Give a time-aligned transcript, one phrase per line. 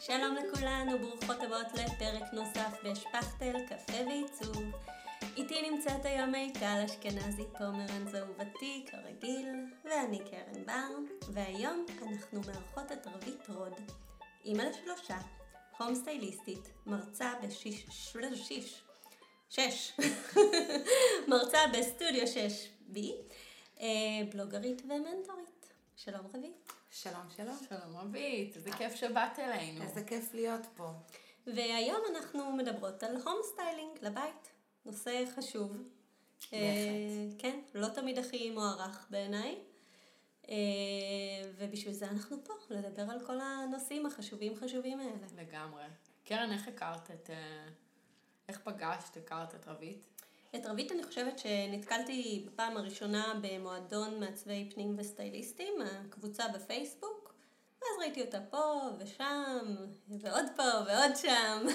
[0.00, 4.62] שלום לכולן וברוכות הבאות לפרק נוסף בשפכטל, קפה ועיצוב.
[5.36, 9.46] איתי נמצאת היום מיטל אשכנזי פומרנז אהובתי, כרגיל,
[9.84, 13.72] ואני קרן בר, והיום אנחנו מארחות את רבית רוד,
[14.44, 15.18] אימא לשלושה,
[15.78, 17.86] הום סטייליסטית, מרצה בשיש...
[18.34, 18.82] שיש.
[19.50, 19.92] שש.
[21.28, 22.98] מרצה בסטודיו 6B,
[23.80, 23.86] אה,
[24.32, 25.72] בלוגרית ומנטורית.
[25.96, 26.69] שלום רבית.
[26.92, 27.56] שלום, שלום.
[27.68, 29.82] שלום רבית, איזה כיף שבאת אלינו.
[29.82, 30.90] איזה כיף להיות פה.
[31.46, 34.50] והיום אנחנו מדברות על home styling לבית,
[34.84, 35.70] נושא חשוב.
[35.72, 36.52] בהחלט.
[36.52, 39.58] אה, כן, לא תמיד הכי מוערך בעיניי.
[40.48, 40.54] אה,
[41.58, 45.26] ובשביל זה אנחנו פה, לדבר על כל הנושאים החשובים חשובים האלה.
[45.36, 45.84] לגמרי.
[46.24, 47.30] קרן, איך הכרת את...
[47.30, 47.68] אה,
[48.48, 50.06] איך פגשת, הכרת את רוית?
[50.56, 57.34] את רוית אני חושבת שנתקלתי בפעם הראשונה במועדון מעצבי פנים וסטייליסטים, הקבוצה בפייסבוק,
[57.80, 59.76] ואז ראיתי אותה פה ושם,
[60.08, 61.66] ועוד פה ועוד שם,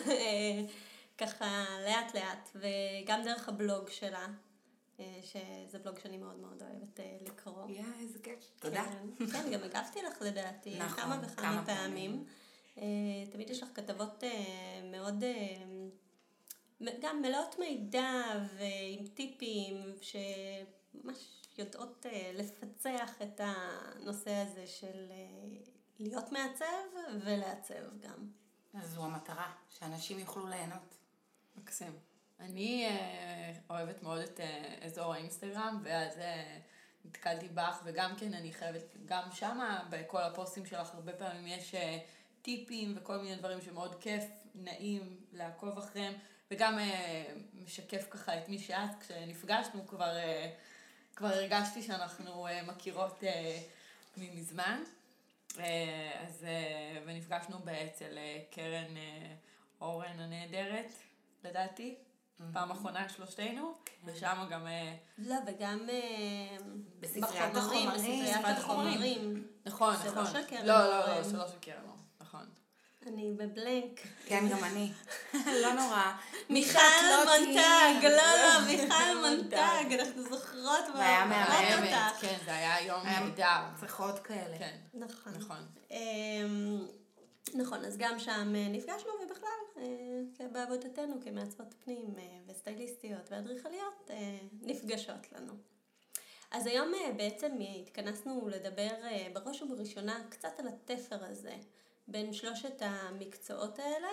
[1.18, 4.28] ככה לאט לאט, וגם דרך הבלוג שלה,
[5.00, 7.70] שזה בלוג שאני מאוד מאוד אוהבת אה, לקרוא.
[7.70, 8.52] יא, איזה כיף.
[8.60, 8.86] תודה.
[9.18, 12.26] כן, כן, גם הגבתי לך לדעתי נכון, כמה וכמה כמה פעמים.
[12.78, 12.84] אה,
[13.32, 15.24] תמיד יש לך כתבות אה, מאוד,
[16.82, 18.12] גם מלאות מידע
[18.58, 25.58] ועם טיפים שממש יודעות אה, לפצח את הנושא הזה של אה,
[26.00, 26.66] להיות מעצב
[27.22, 28.30] ולעצב גם.
[28.74, 30.96] אז זו המטרה, שאנשים יוכלו ליהנות.
[31.58, 32.00] מקסים.
[32.40, 34.40] אני אה, אוהבת מאוד את
[34.82, 36.14] אזור האינסטגרם, ואז
[37.06, 41.76] נתקלתי בך, וגם כן אני חייבת, גם שמה, בכל הפוסטים שלך, הרבה פעמים יש
[42.42, 44.24] טיפים וכל מיני דברים שמאוד כיף,
[44.56, 46.14] נעים לעקוב אחריהם,
[46.52, 50.52] וגם אה, משקף ככה את מי שאת, כשנפגשנו כבר, אה,
[51.16, 53.24] כבר הרגשתי שאנחנו אה, מכירות
[54.18, 54.84] מזמן.
[55.60, 56.46] אה, אז,
[57.06, 58.18] ונפגשנו אצל
[58.52, 58.96] קרן
[59.82, 60.92] אורן הנהדרת,
[61.44, 61.96] לדעתי,
[62.54, 63.74] פעם אחרונה שלושתנו,
[64.06, 64.68] ושם גם,
[65.18, 65.80] לא, וגם
[67.00, 69.48] בספריית החומרים, בספריית החומרים.
[69.66, 70.26] נכון, נכון.
[70.26, 71.08] של קרן לא, לא.
[71.08, 71.95] לא, זה לא של קרן אורן.
[73.08, 74.00] אני בבלנק.
[74.26, 74.92] כן, גם אני.
[75.64, 76.14] לא נורא.
[76.50, 76.80] מיכל.
[77.26, 81.84] מונטג, לא, לא, מיכל מונטג, אנחנו זוכרות ואוהבות מהמם.
[81.84, 82.22] אותך.
[82.22, 83.80] כן, זה היה יום היה נהדר.
[83.80, 84.58] צריכות כאלה.
[84.58, 85.34] כן, נכון.
[85.38, 85.66] נכון.
[85.92, 86.88] אמ,
[87.54, 94.12] נכון, אז גם שם אה, נפגשנו, ובכלל, אה, בעבודתנו כמעצבות פנים אה, וסטייליסטיות ואדריכליות,
[94.62, 95.54] נפגשות לנו.
[96.52, 97.52] אז היום בעצם
[97.82, 98.92] התכנסנו לדבר
[99.34, 101.56] בראש ובראשונה קצת על התפר הזה
[102.08, 104.08] בין שלושת המקצועות האלה,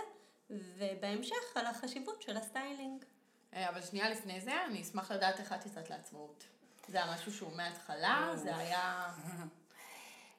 [0.50, 3.04] ובהמשך על החשיבות של ה styling.
[3.54, 6.44] אה, אבל שנייה לפני זה, אני אשמח לדעת איך את יצאת לעצמאות.
[6.88, 9.12] זה היה משהו שהוא מההתחלה, זה היה...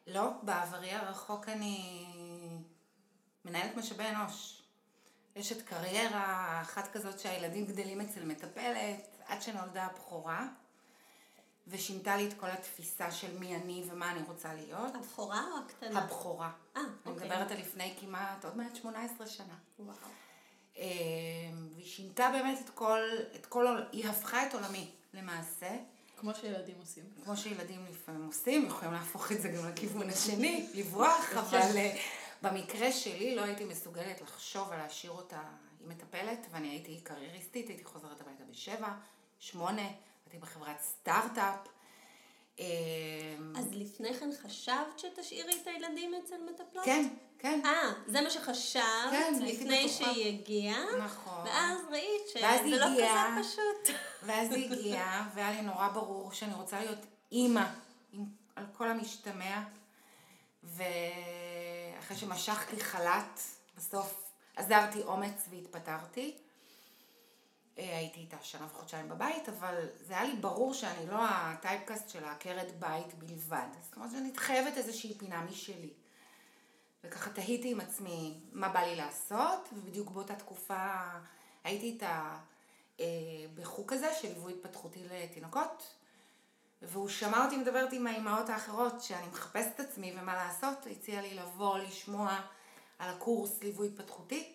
[0.07, 2.05] לא, בעברי הרחוק אני
[3.45, 4.63] מנהלת משאבי אנוש.
[5.35, 10.47] יש את קריירה אחת כזאת שהילדים גדלים אצל מטפלת, עד שנולדה הבכורה,
[11.67, 14.95] ושינתה לי את כל התפיסה של מי אני ומה אני רוצה להיות.
[14.95, 15.99] הבכורה או הקטנה?
[15.99, 16.51] הבכורה.
[16.77, 17.27] אה, אני אוקיי.
[17.27, 19.55] מדברת על לפני כמעט, עוד מעט 18 שנה.
[19.79, 19.95] וואו.
[20.77, 20.83] אה,
[21.75, 22.99] והיא שינתה באמת את כל,
[23.35, 25.77] את כל, היא הפכה את עולמי למעשה,
[26.17, 27.03] כמו שילדים עושים.
[27.23, 31.97] כמו שילדים לפעמים עושים, יכולים להפוך את זה גם לכיוון השני, לברוח, אבל אה,
[32.41, 35.41] במקרה שלי לא הייתי מסוגלת לחשוב על להשאיר אותה,
[35.79, 38.93] היא מטפלת, ואני הייתי קרייריסטית, הייתי חוזרת הביתה בשבע,
[39.39, 39.87] שמונה,
[40.33, 41.67] הייתי בחברת סטארט-אפ.
[42.59, 42.65] אה,
[43.55, 46.85] אז לפני כן חשבת שתשאירי את הילדים אצל מטפלות?
[46.85, 47.07] כן,
[47.39, 47.61] כן.
[47.65, 49.89] אה, זה מה שחשבת כן, לפני.
[49.89, 51.45] שהיא הגיעה, נכון.
[51.45, 53.37] ואז ראית שזה לא הגיעה.
[53.37, 53.95] כזה פשוט.
[54.25, 57.65] ואז היא הגיעה, והיה לי נורא ברור שאני רוצה להיות אימא,
[58.13, 59.63] עם, על כל המשתמע.
[60.63, 63.39] ואחרי שמשכתי חל"ת,
[63.77, 66.37] בסוף עזרתי אומץ והתפטרתי.
[67.77, 72.23] אה, הייתי איתה שנה וחודשיים בבית, אבל זה היה לי ברור שאני לא הטייפקאסט של
[72.23, 73.67] העקרת בית בלבד.
[73.81, 75.93] זאת אומרת שאני חייבת איזושהי פינה משלי.
[77.03, 80.87] וככה תהיתי עם עצמי מה בא לי לעשות, ובדיוק באותה תקופה
[81.63, 82.37] הייתי איתה
[82.99, 83.05] אה,
[83.55, 85.93] בחוג כזה של ליווי התפתחותי לתינוקות,
[86.81, 91.33] והוא שמע אותי מדברת עם האימהות האחרות שאני מחפשת את עצמי ומה לעשות, הציע לי
[91.33, 92.39] לבוא לשמוע
[92.99, 94.52] על הקורס ליווי התפתחותי.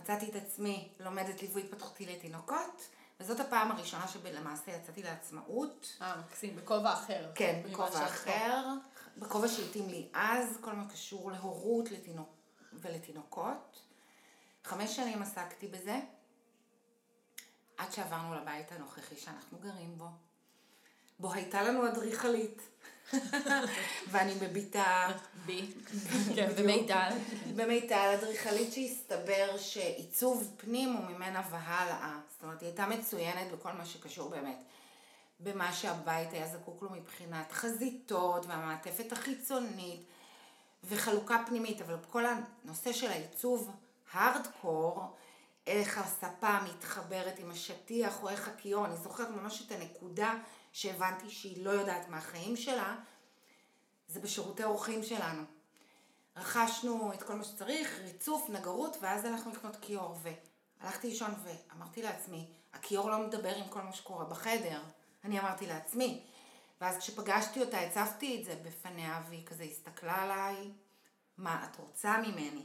[0.00, 2.88] מצאתי את עצמי לומדת ליווי התפתחותי לתינוקות,
[3.20, 5.96] וזאת הפעם הראשונה שלמעשה יצאתי לעצמאות.
[6.02, 7.30] אה, מקסים, בכובע אחר.
[7.34, 8.06] כן, בכובע.
[8.06, 8.64] אחר,
[9.18, 12.28] בכובע שהתאים לי אז, כל מה קשור להורות לתינוק
[12.72, 13.80] ולתינוקות.
[14.64, 16.00] חמש שנים עסקתי בזה,
[17.76, 20.08] עד שעברנו לבית הנוכחי שאנחנו גרים בו,
[21.18, 22.62] בו הייתה לנו אדריכלית.
[24.10, 25.08] ואני בביתה
[25.46, 25.66] בי.
[26.34, 27.08] כן, ומיטל.
[27.56, 32.18] במיטל, אדריכלית שהסתבר שעיצוב פנים הוא ממנה והלאה.
[32.32, 34.62] זאת אומרת, היא הייתה מצוינת בכל מה שקשור באמת
[35.40, 40.00] במה שהבית היה זקוק לו מבחינת חזיתות והמעטפת החיצונית
[40.84, 43.70] וחלוקה פנימית, אבל כל הנושא של העיצוב
[44.12, 45.16] הארדקור,
[45.66, 50.34] איך הספה מתחברת עם השטיח או איך הכיור, אני זוכרת ממש את הנקודה
[50.72, 52.96] שהבנתי שהיא לא יודעת מהחיים שלה,
[54.08, 55.42] זה בשירותי אורחים שלנו.
[56.36, 60.16] רכשנו את כל מה שצריך, ריצוף, נגרות, ואז הלכנו לקנות כיור.
[60.80, 64.82] והלכתי לישון ואמרתי לעצמי, הכיור לא מדבר עם כל מה שקורה בחדר.
[65.24, 66.26] אני אמרתי לעצמי.
[66.80, 70.70] ואז כשפגשתי אותה, הצפתי את זה בפניה, והיא כזה הסתכלה עליי,
[71.38, 72.64] מה את רוצה ממני?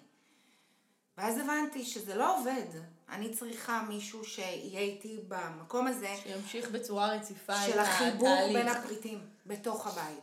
[1.18, 2.95] ואז הבנתי שזה לא עובד.
[3.10, 6.16] אני צריכה מישהו שיהיה איתי במקום הזה.
[6.24, 8.02] שימשיך בצורה רציפה את של התהליך.
[8.02, 10.20] החיבור בין הפריטים בתוך הבית.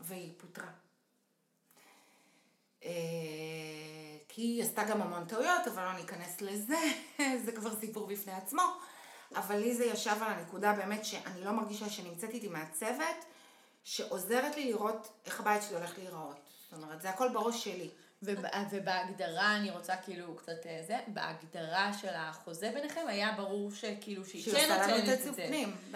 [0.00, 0.70] והיא פוטרה.
[2.84, 2.90] אה,
[4.28, 6.78] כי היא עשתה גם המון טעויות, אבל לא ניכנס לזה,
[7.44, 8.62] זה כבר סיפור בפני עצמו.
[9.36, 13.24] אבל לי זה ישב על הנקודה באמת שאני לא מרגישה שנמצאת איתי מעצבת,
[13.84, 16.36] שעוזרת לי לראות איך הבית שלי הולך להיראות.
[16.70, 17.90] זאת אומרת, זה הכל בראש שלי.
[18.22, 18.38] וב-
[18.70, 24.44] ובהגדרה, אני רוצה כאילו קצת אה, זה, בהגדרה של החוזה ביניכם היה ברור שכאילו שהיא
[24.52, 25.46] כן נותנת את זה.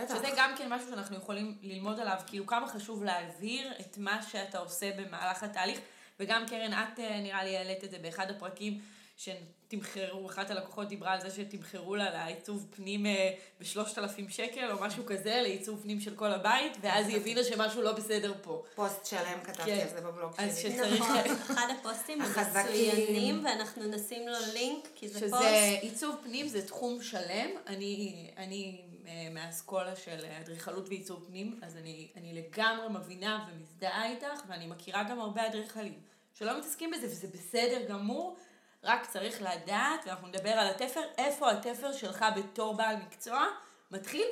[0.09, 4.59] שזה גם כן משהו שאנחנו יכולים ללמוד עליו, כאילו כמה חשוב להעביר את מה שאתה
[4.59, 5.79] עושה במהלך התהליך,
[6.21, 8.81] וגם קרן, את אה, נראה לי העלית את זה באחד הפרקים,
[9.27, 13.31] שתמחרו, אחת הלקוחות דיברה על זה שתמחרו לה לעיצוב פנים אה,
[13.61, 17.83] בשלושת אלפים שקל או משהו כזה, לעיצוב פנים של כל הבית, ואז היא הבינה שמשהו
[17.83, 18.63] לא בסדר פה.
[18.75, 19.79] פוסט שלם כתבתי כן.
[19.83, 20.73] על זה בבלוג אז שלי.
[20.73, 21.17] שצריך- נכון,
[21.51, 22.91] אחד הפוסטים החזקים.
[22.91, 25.35] המצוינים, ואנחנו נשים לו לינק, כי זה פוסט.
[25.43, 27.51] שזה עיצוב פנים, זה תחום שלם.
[27.67, 34.41] אני, אני אה, מהאסכולה של אדריכלות ועיצוב פנים, אז אני, אני לגמרי מבינה ומזדהה איתך,
[34.49, 36.01] ואני מכירה גם הרבה אדריכלים
[36.35, 38.37] שלא מתעסקים בזה, וזה בסדר גמור,
[38.84, 43.46] רק צריך לדעת, ואנחנו נדבר על התפר, איפה התפר שלך בתור בעל מקצוע
[43.90, 44.26] מתחיל,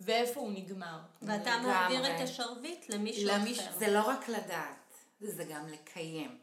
[0.00, 0.98] ואיפה הוא נגמר.
[1.22, 1.56] ואתה.
[1.62, 3.78] מעביר את השרביט למישהו למישהו- אחר.
[3.78, 6.38] זה לא רק לדעת, זה גם לקיים.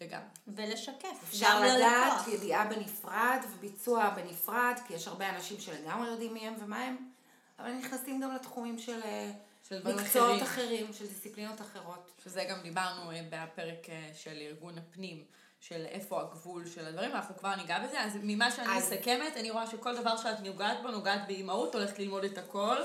[0.00, 0.26] לגמרי.
[0.46, 1.22] ולשקף.
[1.24, 2.28] אפשר גם לדעת.
[2.28, 7.10] ידיעה בנפרד וביצוע בנפרד, כי יש הרבה אנשים שלגמרי יודעים מי הם ומה הם,
[7.58, 9.30] אבל נכנסים גם לתחומים של, אה,
[9.68, 10.42] של דברים מקצועות אחרים.
[10.42, 12.10] אחרים, של דיסציפלינות אחרות.
[12.24, 15.24] שזה גם דיברנו אה, בפרק אה, של ארגון הפנים,
[15.62, 19.50] של איפה הגבול של הדברים, אנחנו כבר ניגע בזה, אז ממה שאני אז- מסכמת, אני
[19.50, 22.76] רואה שכל דבר שאת נוגעת בו, נוגעת באימהות, הולכת ללמוד את הכל,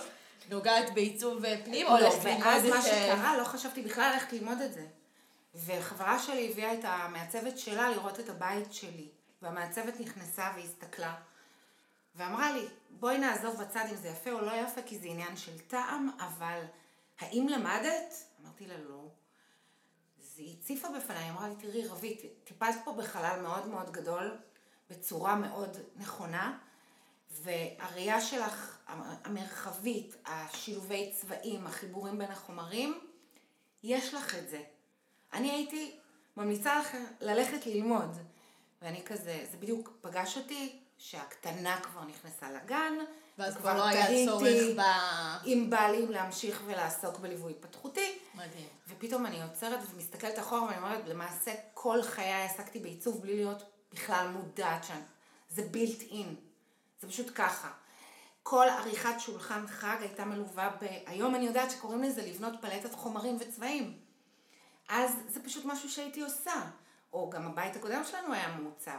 [0.50, 2.69] נוגעת בעיצוב פנים, לא, הולכת ללמוד ואז את...
[2.69, 4.85] מה אה, שקרה, לא חשבתי בכלל ללכת ללמוד את זה.
[5.56, 9.07] וחברה שלי הביאה את המעצבת שלה לראות את הבית שלי.
[9.41, 11.15] והמעצבת נכנסה והסתכלה,
[12.15, 15.59] ואמרה לי, בואי נעזוב בצד אם זה יפה או לא יפה, כי זה עניין של
[15.59, 16.62] טעם, אבל
[17.19, 18.13] האם למדת?
[18.41, 19.06] אמרתי לה, לא.
[20.38, 24.38] אז היא הציפה בפניי, היא אמרה לי, תראי רבית, טיפלת פה בחלל מאוד מאוד גדול,
[24.89, 26.57] בצורה מאוד נכונה,
[27.31, 28.78] והראייה שלך,
[29.24, 33.00] המרחבית, השילובי צבעים, החיבורים בין החומרים,
[33.84, 34.63] יש לך את זה.
[35.34, 36.00] אני הייתי
[36.38, 38.18] ממליצה לך ללכת ללמוד.
[38.81, 42.94] ואני כזה, זה בדיוק פגש אותי, שהקטנה כבר נכנסה לגן,
[43.38, 44.81] ואז כבר לא היה צורך ב...
[45.45, 48.19] אם בא לי להמשיך ולעסוק בליווי התפתחותי.
[48.35, 48.68] מדהים.
[48.88, 54.28] ופתאום אני עוצרת ומסתכלת אחורה ואני אומרת, למעשה כל חיי עסקתי בעיצוב בלי להיות בכלל
[54.28, 55.00] מודעת שם.
[55.50, 56.35] זה בילט אין.
[57.02, 57.69] זה פשוט ככה.
[58.44, 60.85] כל עריכת שולחן חג הייתה מלווה ב...
[61.06, 64.00] היום אני יודעת שקוראים לזה לבנות פלטת חומרים וצבעים.
[64.90, 66.61] אז זה פשוט משהו שהייתי עושה.
[67.14, 68.97] או גם הבית הקודם שלנו היה מעוצב.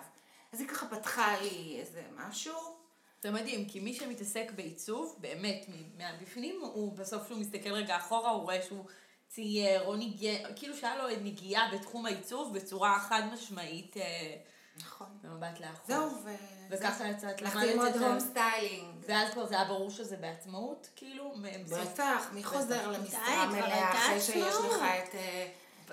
[0.52, 2.77] אז היא ככה פתחה לי איזה משהו.
[3.22, 5.66] זה מדהים, כי מי שמתעסק בעיצוב, באמת,
[5.98, 8.84] מהבפנים, הוא בסוף כשהוא מסתכל רגע אחורה, הוא רואה שהוא
[9.28, 14.34] צייר או ניגע, כאילו שהיה לו נגיעה בתחום העיצוב בצורה חד משמעית אה,
[14.76, 15.06] נכון.
[15.22, 15.86] במבט לאחור.
[15.86, 16.30] זהו, ו...
[16.70, 18.06] וככה יצאת, הלכתי למדת ללמוד את זה.
[18.06, 18.94] home styling.
[19.00, 21.34] ואז כבר זה היה ברור שזה בעצמאות, כאילו?
[21.70, 24.54] בטח, מי חוזר למשרה מלאה אחרי שיש.
[24.54, 25.14] לך את...
[25.14, 25.48] אה,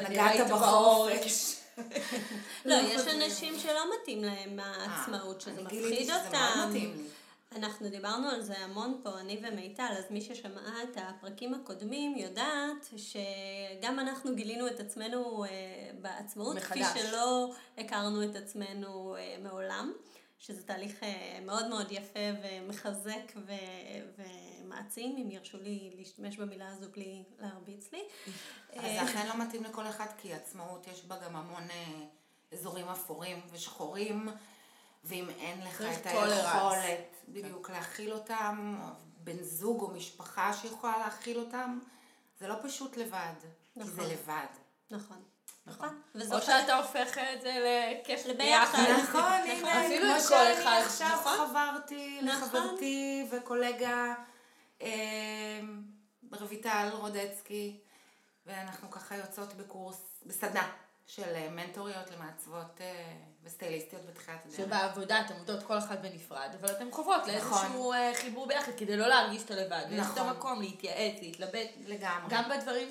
[0.10, 1.65] נגעת בחופש.
[2.66, 6.92] לא, יש אנשים שלא מתאים להם העצמאות, שזה אה, מפחיד שזה מאוד אותם.
[7.56, 12.90] אנחנו דיברנו על זה המון פה, אני ומיטל, אז מי ששמעה את הפרקים הקודמים יודעת
[12.98, 15.50] שגם אנחנו גילינו את עצמנו אה,
[16.02, 17.02] בעצמאות, כפי מחדש.
[17.02, 19.94] שלא הכרנו את עצמנו אה, מעולם,
[20.40, 21.00] שזה תהליך
[21.46, 24.24] מאוד מאוד יפה ומחזק ו-
[24.66, 28.00] ומעצים, אם ירשו לי להשתמש במילה הזו בלי להרביץ לי.
[28.76, 32.06] אז אה, זה אכן לא מתאים לכל אחד, כי עצמאות יש בה גם המון אה,
[32.52, 34.30] אזורים אפורים ושחורים,
[35.04, 36.06] ואם אין לך את.
[36.06, 41.80] היכולת בדיוק להכיל אותם, או בן זוג או משפחה שיכולה להכיל אותם,
[42.40, 43.34] זה לא פשוט לבד,
[43.74, 44.06] כי זה נכון.
[44.06, 44.46] לבד.
[44.92, 45.24] נכון.
[45.68, 46.02] נכון.
[46.16, 46.38] נכון.
[46.38, 47.54] או שאתה הופך את זה
[48.02, 48.26] לכיף.
[48.38, 48.84] ביחד.
[49.04, 51.48] נכון, הנה, אפילו כמו שאני אחד, עכשיו נכון?
[51.48, 52.42] חברתי נכון.
[52.42, 54.14] לחברתי וקולגה
[54.82, 55.60] אה,
[56.32, 57.80] רויטל רודצקי,
[58.46, 60.72] ואנחנו ככה יוצאות בקורס, בסדנה
[61.08, 64.58] של אה, מנטוריות למעצבות אה, וסטייליסטיות בתחילת הדרך.
[64.58, 67.96] שבעבודה אתן עובדות כל אחת בנפרד, אבל אתן חוות לאיזשהו נכון.
[67.96, 69.86] אה, חיבור ביחד כדי לא להרגיש שאתה לבד.
[69.90, 70.28] ויש את נכון.
[70.28, 72.28] המקום להתייעץ, להתלבט, לגמרי.
[72.30, 72.90] גם בדברים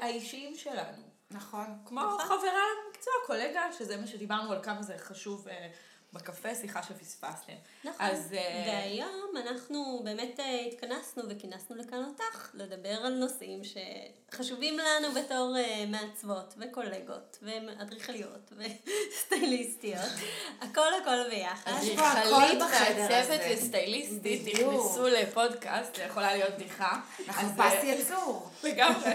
[0.00, 1.02] האישיים שלנו.
[1.30, 1.78] נכון.
[1.84, 2.20] כמו נכון.
[2.20, 5.68] חברה למקצוע, קולגה, שזה מה שדיברנו על כמה זה חשוב אה,
[6.16, 7.52] בקפה, סליחה שפספסתם.
[7.84, 8.06] נכון.
[8.06, 15.12] אז אה, והיום אנחנו באמת אה, התכנסנו וכינסנו לכאן אותך לדבר על נושאים שחשובים לנו
[15.12, 20.10] בתור אה, מעצבות וקולגות ואדריכליות וסטייליסטיות.
[20.62, 21.72] הכל הכל ביחד.
[21.82, 23.54] יש פה הכל אדריכלית בחדר מעצבת הזה.
[23.54, 24.72] וסטייליסטית בדיוק.
[24.72, 27.00] נכנסו לפודקאסט, זה יכולה להיות בדיחה.
[27.28, 28.50] אנחנו אז, פס יצור.
[28.64, 29.12] לגמרי.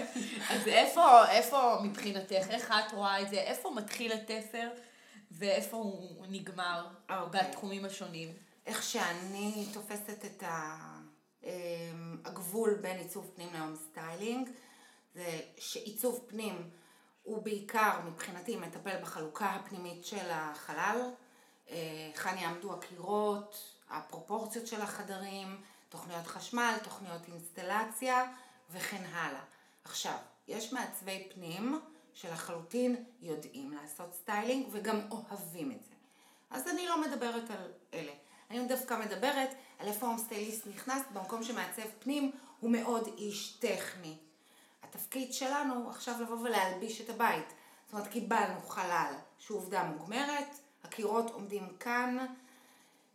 [0.49, 4.67] אז איפה, איפה מבחינתך, איך את רואה את זה, איפה מתחיל התפר
[5.31, 7.41] ואיפה הוא נגמר אוקיי.
[7.49, 8.33] בתחומים השונים?
[8.65, 10.97] איך שאני תופסת את ה-
[11.43, 11.49] אמ,
[12.25, 14.49] הגבול בין עיצוב פנים ל home styling,
[15.15, 16.69] זה שעיצוב פנים
[17.23, 21.01] הוא בעיקר מבחינתי מטפל בחלוקה הפנימית של החלל,
[21.69, 21.75] אה,
[22.13, 23.55] היכן יעמדו הקירות,
[23.89, 28.31] הפרופורציות של החדרים, תוכניות חשמל, תוכניות אינסטלציה
[28.69, 29.43] וכן הלאה.
[29.83, 31.79] עכשיו, יש מעצבי פנים
[32.13, 35.95] שלחלוטין יודעים לעשות styling וגם אוהבים את זה.
[36.51, 38.11] אז אני לא מדברת על אלה.
[38.49, 39.49] אני דווקא מדברת
[39.79, 44.17] על איפה ה home stylist נכנס במקום שמעצב פנים הוא מאוד איש טכני.
[44.83, 47.53] התפקיד שלנו עכשיו לבוא ולהלביש את הבית.
[47.85, 50.47] זאת אומרת, קיבלנו חלל שהוא עובדה מוגמרת,
[50.83, 52.25] הקירות עומדים כאן,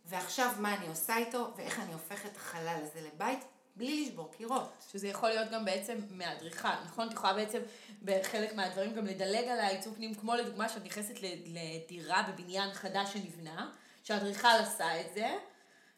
[0.05, 3.39] ועכשיו מה אני עושה איתו, ואיך אני הופכת את החלל הזה לבית,
[3.77, 4.73] בלי לשבור קירות.
[4.91, 7.07] שזה יכול להיות גם בעצם מאדריכל, נכון?
[7.07, 7.59] את יכולה בעצם
[8.03, 11.15] בחלק מהדברים גם לדלג על העיצוב פנים, כמו לדוגמה שאת נכנסת
[11.45, 13.69] לדירה בבניין חדש שנבנה,
[14.03, 15.35] שהאדריכל עשה את זה,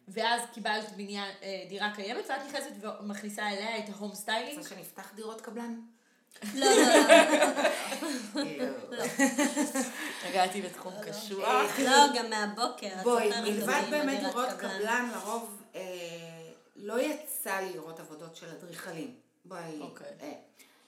[0.07, 2.71] ואז קיבלת בניין, אה, דירה קיימת, ואת נכנסת
[3.01, 4.57] ומכניסה אליה את ה home styling.
[4.57, 5.79] רוצה שנפתח דירות קבלן?
[6.55, 9.03] לא, לא, לא.
[10.23, 11.79] הגעתי בתחום קשוח.
[11.79, 12.95] לא, גם מהבוקר.
[13.03, 15.81] בואי, מלבד באמת דירות קבלן, לרוב אה,
[16.81, 19.15] לא יצא לי לראות עבודות של אדריכלים.
[19.45, 20.07] בואי, אוקיי.
[20.21, 20.33] אה,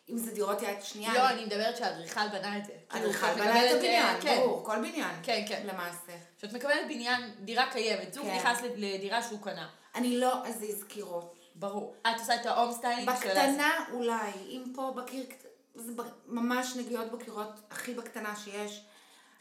[0.09, 2.73] אם זה דירות יד שנייה, לא, אני מדברת שהאדריכל בנה את זה.
[2.89, 4.37] כאילו, אדריכל בנה את מקבלת, הבניין, אה, כן.
[4.37, 5.67] ברור, כל בניין, כן, כן.
[5.67, 6.11] למעשה.
[6.37, 8.35] כשאת מקבלת בניין, דירה קיימת, זוג כן.
[8.35, 9.69] נכנס לדירה שהוא קנה.
[9.95, 11.39] אני לא אזיז קירות.
[11.55, 11.95] ברור.
[12.01, 13.27] את עושה את ה home styling של...
[13.27, 15.25] בקטנה אולי, אם פה בקיר,
[15.75, 15.93] זה
[16.27, 18.85] ממש נגיעות בקירות הכי בקטנה שיש.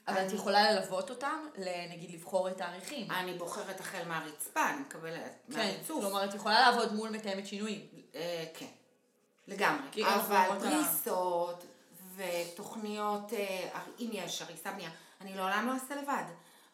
[0.09, 1.47] אבל את אני- יכולה ללוות אותם,
[1.91, 3.11] נגיד לבחור את האריכים.
[3.11, 6.01] אני בוחרת החל מהרצפה, אני מקבלת כן, מהריצוף.
[6.05, 7.87] כלומר את יכולה לעבוד מול מתאמת שינויים.
[8.15, 8.67] אה, כן,
[9.47, 10.05] לגמרי.
[10.15, 11.65] אבל פריסות
[12.17, 14.91] ותוכניות, אה, אם יש הריסה בנייה,
[15.21, 16.25] אני לעולם לא אעשה לבד.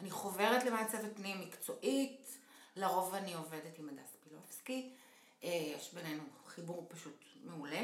[0.01, 2.39] אני חוברת למעצבת פנים מקצועית,
[2.77, 4.93] לרוב אני עובדת עם הדס פילובסקי,
[5.45, 7.83] אה, יש בינינו חיבור פשוט מעולה.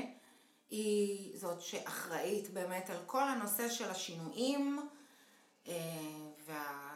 [0.70, 4.88] היא זאת שאחראית באמת על כל הנושא של השינויים,
[6.46, 6.92] וה...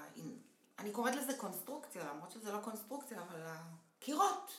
[0.78, 4.52] אני קוראת לזה קונסטרוקציה, למרות שזה לא קונסטרוקציה, אבל הקירות,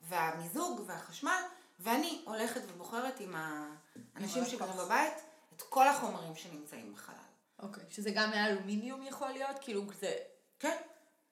[0.00, 1.42] והמיזוג והחשמל,
[1.80, 4.72] ואני הולכת ובוחרת עם האנשים שגרים.
[4.76, 5.14] בבית
[5.56, 7.14] את כל החומרים שנמצאים בחלל.
[7.58, 7.84] אוקיי.
[7.90, 9.58] שזה גם מאלומיניום יכול להיות?
[9.60, 10.16] כאילו זה
[10.58, 10.76] כן.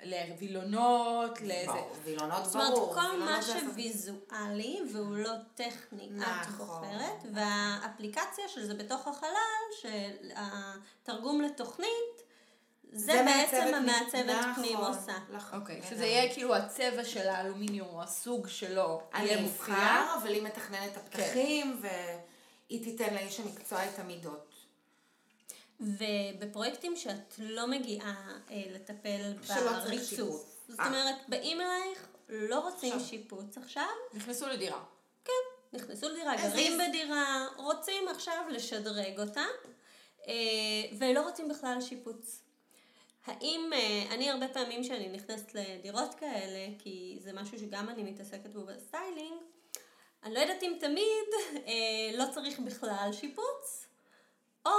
[0.03, 1.73] לווילונות, לאיזה...
[1.73, 2.95] ברור, וילונות זאת אומרת, ברור.
[2.95, 3.41] כל מה.
[3.43, 6.11] שוויזואלי והוא לא טכני, את
[6.49, 6.67] נכון.
[6.67, 12.25] בוחרת, והאפליקציה של זה בתוך החלל, של התרגום לתוכנית,
[12.93, 15.13] זה בעצם מעצבת המעצבת נכון, פנים עושה.
[15.33, 15.81] נכון, אוקיי.
[15.83, 16.09] שזה לגמרי.
[16.09, 19.41] יהיה כאילו הצבע של האלומיניום או הסוג שלו יהיה.
[19.41, 24.54] אבחר, אבל היא מתכננת את הפתחים, והיא תיתן לאיש המקצוע את המידות.
[25.81, 29.33] ובפרויקטים שאת לא מגיעה אה, לטפל
[29.85, 30.57] בריצוף.
[30.69, 30.87] זאת אה.
[30.87, 33.07] אומרת, באים אלייך, לא רוצים עכשיו.
[33.09, 34.85] שיפוץ עכשיו, נכנסו לדירה.
[35.73, 39.45] נכנסו לדירה, גרים היא- בדירה, רוצים עכשיו לשדרג אותה,
[40.29, 40.33] אה,
[40.99, 42.41] ולא רוצים בכלל שיפוץ.
[43.27, 48.51] האם, אה, אני הרבה פעמים שאני נכנסת לדירות כאלה, כי זה משהו שגם אני מתעסקת
[48.53, 49.37] בו ב styling,
[50.23, 51.29] אני לא יודעת אם תמיד
[51.67, 53.87] אה, לא צריך בכלל שיפוץ,
[54.67, 54.71] או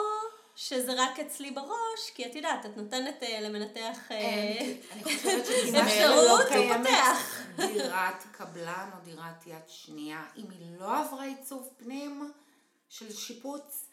[0.56, 6.52] שזה רק אצלי בראש, כי את יודעת, את נותנת אה, למנתח אה, חושבת שכמעט אפשרות,
[6.52, 7.42] לא הוא פותח.
[7.56, 12.32] דירת קבלן או דירת יד שנייה, אם היא לא עברה עיצוב פנים
[12.90, 13.86] של שיפוץ,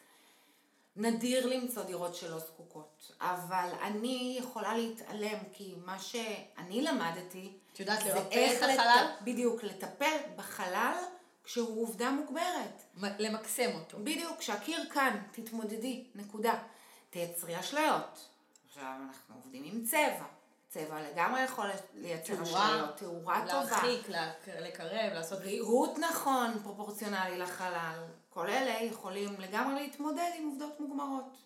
[0.95, 3.11] נדיר למצוא דירות שלא זקוקות.
[3.21, 9.07] אבל אני יכולה להתעלם, כי מה שאני למדתי, את יודעת זה לרפא את החלל?
[9.21, 10.93] בדיוק, לטפל בחלל
[11.43, 12.83] כשהוא עובדה מוגברת.
[13.19, 13.97] למקסם אותו.
[13.99, 16.59] בדיוק, כשהקיר כאן, תתמודדי, נקודה.
[17.09, 18.29] תייצרי אשליות.
[18.67, 20.25] עכשיו אנחנו עובדים עם צבע.
[20.69, 23.53] צבע לגמרי יכול לייצר אשליות, תאורה טובה.
[23.53, 24.09] להרחיק,
[24.59, 25.39] לקרב, לעשות...
[25.39, 28.03] ריהוט נכון, פרופורציונלי לחלל.
[28.29, 31.37] כל אלה יכולים לגמרי להתמודד עם עובדות מוגמרות.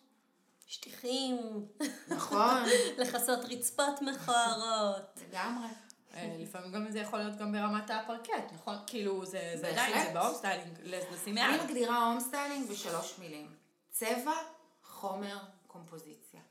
[0.67, 1.65] שטיחים,
[2.07, 2.63] נכון,
[2.97, 5.19] לכסות רצפות מכוערות.
[5.29, 5.67] לגמרי.
[6.13, 8.75] אה, לפעמים גם זה יכול להיות גם ברמת הפרקט, נכון?
[8.87, 9.55] כאילו, זה.
[9.63, 11.61] עדיין, זה ב home styling, לשים אני יד.
[11.63, 13.47] מגדירה home styling בשלוש מילים.
[13.91, 14.33] צבע,
[14.83, 15.37] חומר,
[15.67, 16.41] קומפוזיציה.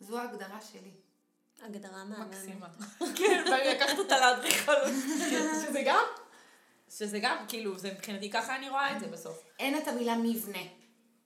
[0.00, 0.90] זו ההגדרה שלי.
[1.62, 2.26] הגדרה מהממת.
[2.26, 2.66] מקסימה.
[3.18, 4.88] כן, ואני לקחת אותה לאדריכלות.
[5.66, 6.04] שזה גם,
[6.88, 9.44] שזה גם, כאילו, זה מבחינתי ככה אני רואה את זה בסוף.
[9.58, 10.62] אין את המילה מבנה.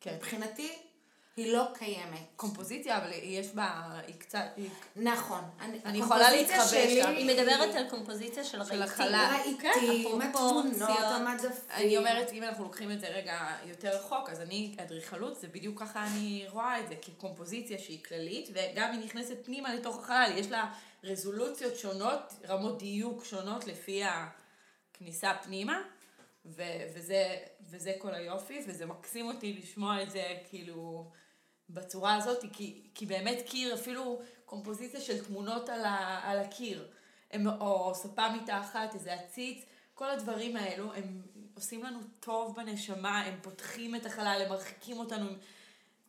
[0.00, 0.14] כן.
[0.16, 0.78] מבחינתי,
[1.36, 2.20] היא לא קיימת.
[2.36, 5.44] קומפוזיציה, אבל יש בה, היא קצת, היא נכון.
[5.84, 6.30] אני יכולה
[6.68, 7.08] שלי שם.
[7.08, 8.82] היא מדברת על קומפוזיציה של של.
[8.82, 9.14] החלל.
[9.14, 10.90] רהיטים, התמונות.
[11.02, 11.50] המדפים.
[11.70, 15.80] אני אומרת, אם אנחנו לוקחים את זה רגע יותר רחוק, אז אני, אדריכלות, זה בדיוק
[15.80, 20.50] ככה אני רואה את זה, כקומפוזיציה שהיא כללית, וגם היא נכנסת פנימה לתוך החלל, יש
[20.50, 20.72] לה
[21.04, 25.82] רזולוציות שונות, רמות דיוק שונות לפי הכניסה פנימה,
[26.46, 27.36] ו- וזה,
[27.70, 31.10] וזה כל היופי, וזה מקסים אותי לשמוע את זה, כאילו,
[31.70, 36.88] בצורה הזאת, כי, כי באמת קיר, אפילו קומפוזיציה של תמונות על, ה, על הקיר,
[37.30, 41.22] הם, או ספה מתחת, איזה עציץ, כל הדברים האלו, הם
[41.54, 45.26] עושים לנו טוב בנשמה, הם פותחים את החלל, הם מרחיקים אותנו,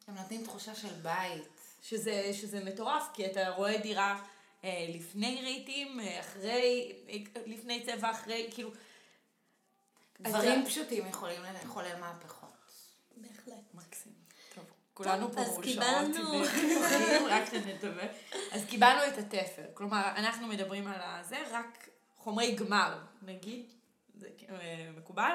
[0.08, 1.56] הם נותנים תחושה של בית.
[1.90, 4.22] שזה, שזה מטורף, כי אתה רואה דירה
[4.64, 8.72] אה, לפני רהיטים, אה, אחרי, אה, לפני צבע, אחרי, כאילו...
[10.20, 12.50] דברים פשוטים יכולים לחולל מהפכות.
[13.18, 13.74] בהחלט.
[13.74, 14.14] מקסים.
[14.56, 18.08] טוב, כולנו פה אז מאושרות שנדבר.
[18.52, 19.64] אז קיבלנו את התפר.
[19.74, 23.72] כלומר, אנחנו מדברים על הזה, רק חומרי גמר, נגיד,
[24.16, 25.32] זה אה, מקובל?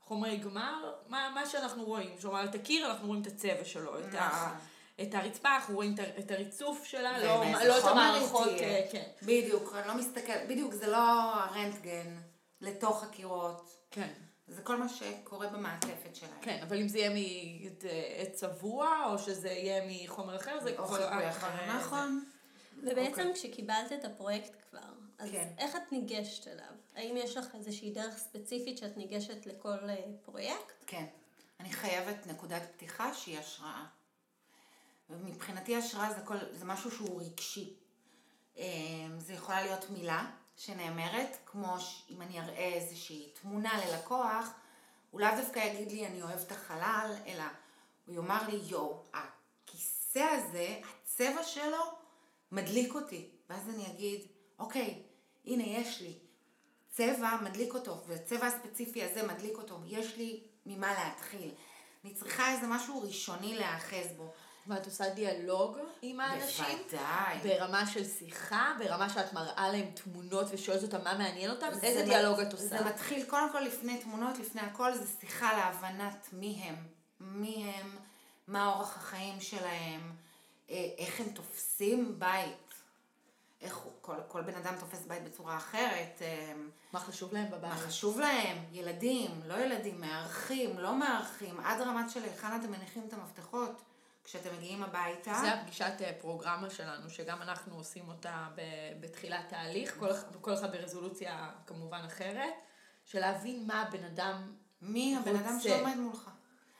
[0.00, 2.16] חומרי גמר, מה, מה שאנחנו רואים.
[2.20, 3.98] כלומר, את הקיר, אנחנו רואים את הצבע שלו.
[3.98, 4.58] את, ה, נכון.
[5.02, 8.48] את הרצפה, אנחנו רואים את, הריצוף שלה, לא, לא את המערכות.
[8.48, 9.04] אה, כן.
[9.22, 12.16] בדיוק, אני לא מסתכלת, בדיוק, זה לא הרנטגן
[12.60, 13.85] לתוך הקירות.
[13.96, 14.12] כן.
[14.48, 16.40] זה כל מה שקורה במעטפת שלהם.
[16.42, 21.30] כן, אבל אם זה יהיה מעץ צבוע, או שזה יהיה מחומר אחר, זה כבר- אה,
[21.30, 22.24] אחר, אה, נכון.
[22.82, 23.34] ובעצם אוקיי.
[23.34, 24.80] כשקיבלת את הפרויקט כבר,
[25.18, 25.48] אז כן.
[25.58, 26.72] איך את ניגשת אליו?
[26.94, 30.72] האם יש לך איזושהי דרך ספציפית שאת ניגשת לכל אה, פרויקט?
[30.86, 31.04] כן.
[31.60, 33.84] אני חייבת נקודת פתיחה שהיא השראה.
[35.10, 37.74] ומבחינתי השראה זה, כל, זה משהו שהוא רגשי.
[38.56, 38.62] אמ,
[39.20, 41.76] זה יכולה להיות מילה שנאמרת, כמו
[42.10, 44.50] אם אני אראה איזושהי תמונה ללקוח,
[45.10, 47.44] הוא לאו דווקא יגיד לי אני אוהב את החלל, אלא
[48.06, 51.82] הוא יאמר לי יואו, הכיסא הזה, הצבע שלו
[52.52, 53.30] מדליק אותי.
[53.50, 54.20] ואז אני אגיד,
[54.58, 55.02] אוקיי,
[55.44, 56.18] הנה יש לי.
[56.90, 61.54] צבע מדליק אותו, והצבע הספציפי הזה מדליק אותו, יש לי ממה להתחיל.
[62.04, 64.32] אני צריכה איזה משהו ראשוני להיאחז בו.
[64.68, 66.64] ואת עושה דיאלוג עם האנשים?
[66.90, 67.38] בוודאי.
[67.42, 71.66] ברמה של שיחה, ברמה שאת מראה להם תמונות ושואלת אותם מה מעניין אותם?
[71.80, 72.68] זה איזה דיאלוג את עושה?
[72.68, 76.76] זה מתחיל קודם כל לפני תמונות, לפני הכל, זה שיחה להבנת מי הם.
[77.20, 77.96] מי הם,
[78.48, 80.12] מה אורח החיים שלהם,
[80.70, 82.74] אה, איך הם תופסים בית.
[83.60, 86.22] איך כל, כל בן אדם תופס בית בצורה אחרת.
[86.22, 86.52] אה,
[86.92, 87.70] מה חשוב להם בבית?
[87.70, 93.04] מה חשוב להם, ילדים, לא ילדים, מארחים, לא מארחים, עד רמת של היכן אתם מניחים
[93.08, 93.82] את המפתחות
[94.26, 95.38] כשאתם מגיעים הביתה.
[95.40, 98.48] זה הפגישת אה, פרוגרמה שלנו, שגם אנחנו עושים אותה
[99.00, 100.08] בתחילת תהליך, כל,
[100.40, 102.54] כל אחד ברזולוציה כמובן אחרת,
[103.04, 105.58] של להבין מה הבן אדם, מי הבן אדם.
[105.60, 106.30] שעומד מולך.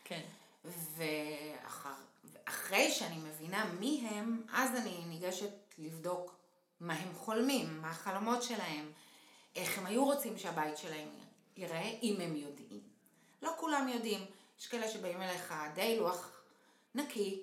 [0.04, 0.22] כן.
[0.64, 6.36] ואחר, ואחרי שאני מבינה מי הם, אז אני ניגשת לבדוק
[6.80, 8.92] מה הם חולמים, מה החלומות שלהם,
[9.56, 11.08] איך הם היו רוצים שהבית שלהם
[11.56, 12.80] ייראה, אם הם יודעים.
[13.42, 14.26] לא כולם יודעים.
[14.60, 16.35] יש כאלה שבאים אליך די לוח
[16.96, 17.40] נקי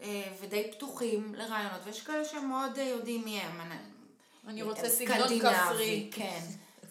[0.00, 3.60] אה, ודי פתוחים לרעיונות, ויש כאלה שהם מאוד אה, יודעים מי הם.
[4.48, 6.10] אני- רוצה הם סגנון כפרי.
[6.12, 6.40] כן.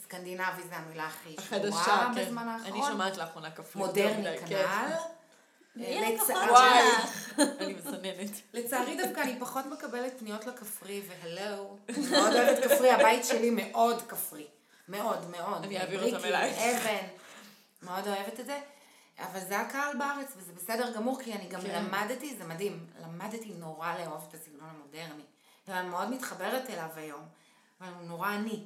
[0.04, 2.26] סקנדינבי זה המילה הכי שורה כן.
[2.26, 2.72] בזמן האחרון.
[2.74, 3.82] אני שומעת לאחרונה כפרי.
[3.82, 4.48] מודרני כנ"ל.
[4.48, 4.56] כן.
[4.56, 4.98] אה?
[7.60, 8.32] אני מסננת.
[8.54, 11.78] לצערי דווקא אני פחות מקבלת פניות לכפרי, והלו.
[12.12, 14.48] מאוד אוהבת כפרי, הבית שלי מאוד כפרי.
[14.88, 15.63] מאוד, מאוד.
[15.63, 16.58] אני אעביר אותם אלייך.
[16.58, 17.08] אבן.
[17.84, 18.60] מאוד אוהבת את זה.
[19.19, 21.86] אבל זה הקהל בארץ, וזה בסדר גמור, כי אני גם כן.
[21.86, 25.23] למדתי, זה מדהים, למדתי נורא לאהוב את הסגנון המודרני.
[25.67, 27.21] ואני מאוד מתחברת אליו היום,
[27.82, 28.63] אבל הוא נורא אני.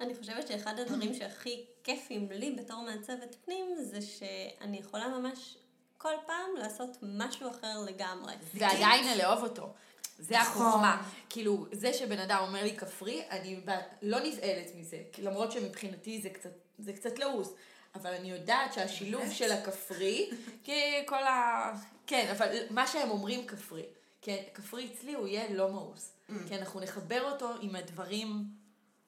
[0.00, 5.56] אני חושבת שאחד הדברים שהכי כיפים לי בתור מעצבת פנים, זה שאני יכולה ממש
[5.98, 8.34] כל פעם לעשות משהו אחר לגמרי.
[8.54, 9.72] ועדיין לאהוב אותו.
[10.18, 10.66] זה נכון.
[10.66, 11.08] החוכמה.
[11.28, 13.60] כאילו, זה שבן אדם אומר לי כפרי, אני
[14.02, 15.02] לא נבהלת מזה.
[15.18, 17.54] למרות שמבחינתי זה קצת, זה קצת לעוס.
[17.94, 20.30] אבל אני יודעת שהשילוב של הכפרי,
[20.64, 20.72] כי
[21.06, 21.72] כל ה...
[22.06, 23.84] כן, אבל מה שהם אומרים כפרי.
[24.22, 26.12] כן, כפרי אצלי הוא יהיה לא מאוס.
[26.48, 28.44] כי אנחנו נחבר אותו עם הדברים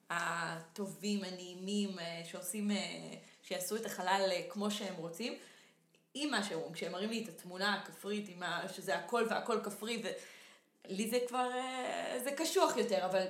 [0.09, 2.77] הטובים, הנעימים, אה, שעושים, אה,
[3.43, 5.33] שיעשו את החלל אה, כמו שהם רוצים.
[6.13, 8.69] עם מה שהם אומרים, כשהם מראים לי את התמונה הכפרית, עם ה...
[8.73, 10.03] שזה הכל והכל כפרי,
[10.87, 11.49] ולי זה כבר,
[12.23, 13.25] זה קשוח יותר, אבל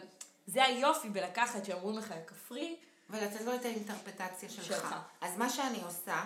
[0.48, 2.76] זה היופי בלקחת שאומרים לך כפרי,
[3.10, 4.66] ולתת לו את האינטרפטציה שלך.
[4.66, 4.96] שלך.
[5.22, 6.24] אז מה שאני עושה,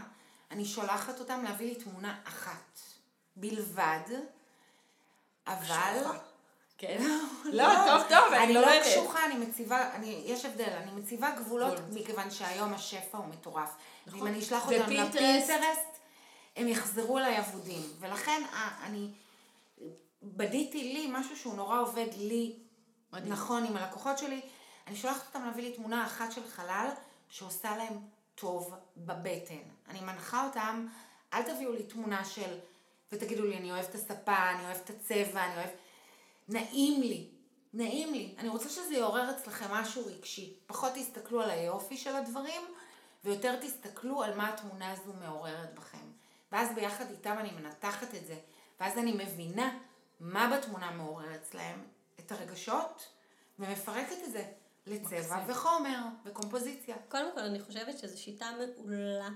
[0.52, 2.80] אני שולחת אותם להביא לי תמונה אחת
[3.36, 4.00] בלבד,
[5.48, 6.04] אבל...
[6.78, 7.04] כן?
[7.46, 8.82] לא, טוב, טוב, אני אני לא לומדת.
[8.84, 11.74] קשוחה, אני מציבה, אני, יש הבדל, אני מציבה גבולות.
[11.94, 13.76] מכיוון שהיום השפע הוא מטורף.
[14.08, 14.20] נכון.
[14.20, 14.82] ואם אני אשלח אותם.
[14.82, 15.80] לפינטרסט,
[16.56, 17.82] הם יחזרו אליי אבודים.
[18.00, 19.12] ולכן ה- אני
[20.24, 22.56] בדיתי לי משהו שהוא נורא עובד לי
[23.13, 23.34] מדהים.
[23.34, 24.42] נכון עם הלקוחות שלי.
[24.89, 26.89] אני שולחת אותם להביא לי תמונה אחת של חלל
[27.30, 27.99] שעושה להם
[28.36, 29.62] טוב בבטן.
[29.88, 30.88] אני מנחה אותם,
[31.34, 32.60] אל תביאו לי תמונה של,
[33.12, 35.69] ותגידו לי, אני אוהב את הספה, אני אוהב את הצבע, אני אוהב...
[36.47, 37.28] נעים לי,
[37.73, 38.36] נעים לי.
[38.38, 40.54] אני רוצה שזה יעורר אצלכם משהו רגשי.
[40.67, 42.62] פחות תסתכלו על היופי של הדברים,
[43.23, 46.12] ויותר תסתכלו על מה התמונה הזו מעוררת בכם.
[46.52, 48.36] ואז ביחד איתם אני מנתחת את זה,
[48.80, 49.78] ואז אני מבינה
[50.19, 51.84] מה בתמונה מעורר אצלהם
[52.19, 53.10] את הרגשות,
[53.60, 54.52] ומפרקת את זה
[54.88, 55.50] לצבע מקסים.
[55.50, 56.96] וחומר וקומפוזיציה.
[57.10, 59.30] קודם כל, אני חושבת שזו שיטה מעולה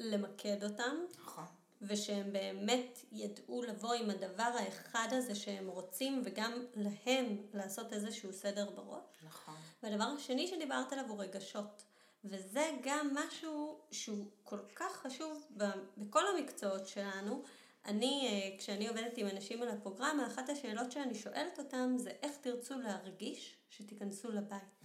[0.00, 1.44] למקד אותם, נכון.
[1.82, 8.70] ושהם באמת ידעו לבוא עם הדבר האחד הזה שהם רוצים, וגם להם לעשות איזשהו סדר
[8.70, 9.04] בראש.
[9.26, 9.54] נכון.
[9.82, 11.84] והדבר השני שדיברת עליו הוא רגשות.
[12.24, 15.46] וזה גם משהו שהוא כל כך חשוב
[15.96, 17.42] בכל המקצועות שלנו.
[17.88, 22.36] אני, אה, כשאני עובדת עם אנשים על הפרוגרמה, אחת השאלות שאני שואלת אותם זה איך
[22.36, 24.82] תרצו להרגיש שתיכנסו לבית.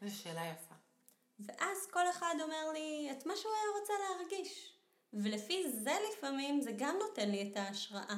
[0.00, 0.74] זו שאלה יפה.
[1.38, 4.72] ואז כל אחד אומר לי את מה שהוא היה רוצה להרגיש.
[5.12, 8.16] ולפי זה לפעמים זה גם נותן לי את ההשראה.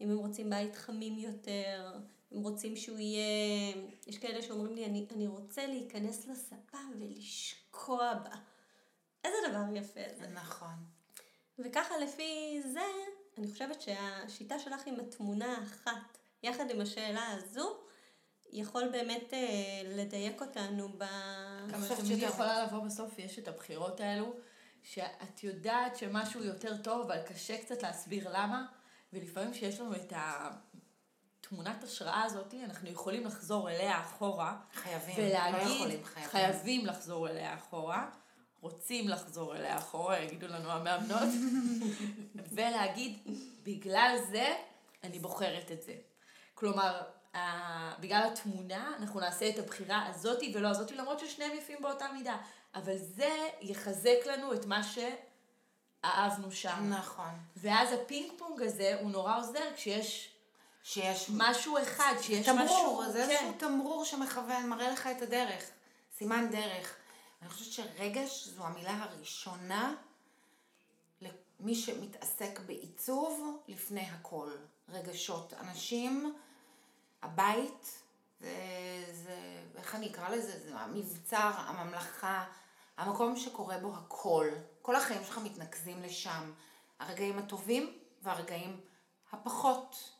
[0.00, 1.92] אם הם רוצים בית חמים יותר,
[2.32, 3.74] הם רוצים שהוא יהיה...
[4.06, 8.36] יש כאלה שאומרים לי, אני, אני רוצה להיכנס לספה ולשקוע בה.
[9.24, 10.26] איזה דבר יפה זה.
[10.26, 10.74] נכון.
[11.58, 12.86] וככה לפי זה,
[13.38, 17.76] אני חושבת שהשיטה שלך עם התמונה האחת, יחד עם השאלה הזו,
[18.52, 19.38] יכול באמת אה,
[19.84, 21.02] לדייק אותנו ב...
[21.02, 24.34] אני חושבת שזה- יכולה לבוא בסוף, יש את הבחירות האלו,
[24.82, 28.66] שאת יודעת שמשהו יותר טוב, אבל קשה קצת להסביר למה,
[29.12, 35.14] ולפעמים כשיש לנו את התמונת השראה הזאת, אנחנו יכולים לחזור אליה אחורה, חייבים.
[35.18, 36.30] ולהגיד, לא יכולים, חייבים.
[36.30, 38.10] חייבים לחזור אליה אחורה,
[38.66, 41.28] רוצים לחזור אליה אחורה, יגידו לנו המאמנות,
[42.54, 43.18] ולהגיד,
[43.62, 44.54] בגלל זה
[45.04, 45.94] אני בוחרת את זה.
[46.54, 47.02] כלומר,
[48.00, 52.36] בגלל התמונה, אנחנו נעשה את הבחירה הזאתי ולא הזאתי, למרות ששניהם יפים באותה מידה.
[52.74, 56.92] אבל זה יחזק לנו את מה שאהבנו שם.
[56.98, 57.30] נכון.
[57.56, 60.32] ואז הפינג פונג הזה הוא נורא עוזר כשיש
[60.82, 62.76] שיש משהו אחד, שיש משהו...
[62.76, 63.30] תמרור, זה כן.
[63.30, 65.70] איזשהו תמרור שמכוון, מראה לך את הדרך.
[66.18, 66.96] סימן דרך.
[67.42, 69.94] אני חושבת שרגש זו המילה הראשונה
[71.20, 74.50] למי שמתעסק בעיצוב לפני הכל.
[74.88, 75.54] רגשות.
[75.54, 76.34] אנשים,
[77.22, 78.02] הבית,
[78.40, 78.54] זה,
[79.12, 80.60] זה, איך אני אקרא לזה?
[80.64, 82.44] זה המבצר, הממלכה,
[82.96, 84.48] המקום שקורה בו הכל.
[84.82, 86.52] כל החיים שלך מתנקזים לשם.
[86.98, 88.80] הרגעים הטובים והרגעים
[89.32, 90.10] הפחות.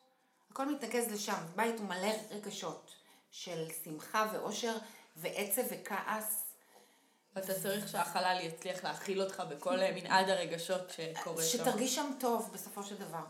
[0.50, 1.46] הכל מתנקז לשם.
[1.56, 2.94] בית הוא מלא רגשות
[3.30, 4.76] של שמחה ואושר
[5.16, 6.45] ועצב וכעס.
[7.36, 11.58] ואתה צריך שהחלל יצליח להכיל אותך בכל אה, מנעד הרגשות שקורה שם.
[11.58, 13.24] שתרגיש שם טוב בסופו של דבר.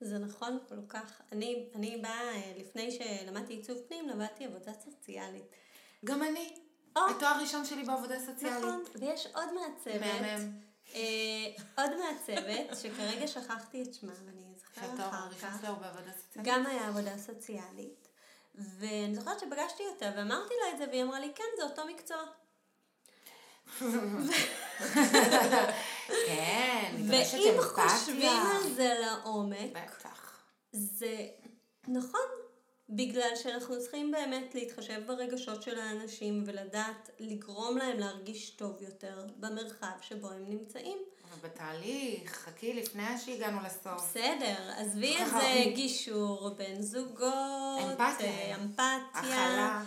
[0.00, 1.20] זה נכון כל כך.
[1.32, 5.44] אני, אני באה, אה, לפני שלמדתי עיצוב פנים, למדתי עבודה סוציאלית.
[6.04, 6.54] גם אני.
[6.96, 7.02] או.
[7.10, 8.64] התואר הראשון שלי בעבודה סוציאלית.
[8.64, 9.48] נכון, ויש עוד.
[10.00, 10.50] מהמם.
[10.94, 11.00] אה,
[11.78, 15.60] עוד מהצוות, שכרגע שכחתי את שמה, ואני אזכר שהתואר אחר הראשון כך.
[15.60, 16.52] שלה הוא בעבודה סוציאלית.
[16.52, 18.08] גם היה עבודה סוציאלית.
[18.54, 22.24] ואני זוכרת שפגשתי אותה ואמרתי לה את זה, והיא אמרה לי, כן, זה אותו מקצוע.
[26.26, 27.88] כן, נדרשת ואם אמפתיה.
[27.88, 30.40] חושבים על זה לעומק, בטח.
[30.72, 31.26] זה
[31.88, 32.20] נכון,
[32.88, 39.92] בגלל שאנחנו צריכים באמת להתחשב ברגשות של האנשים ולדעת לגרום להם להרגיש טוב יותר במרחב
[40.00, 40.98] שבו הם נמצאים.
[41.42, 44.10] בתהליך, חכי לפני שהגענו לסוף.
[44.10, 48.26] בסדר, עזבי איזה גישור בין זוגות, אמפתיה.
[48.26, 49.82] אה, אמפתיה, הכלה.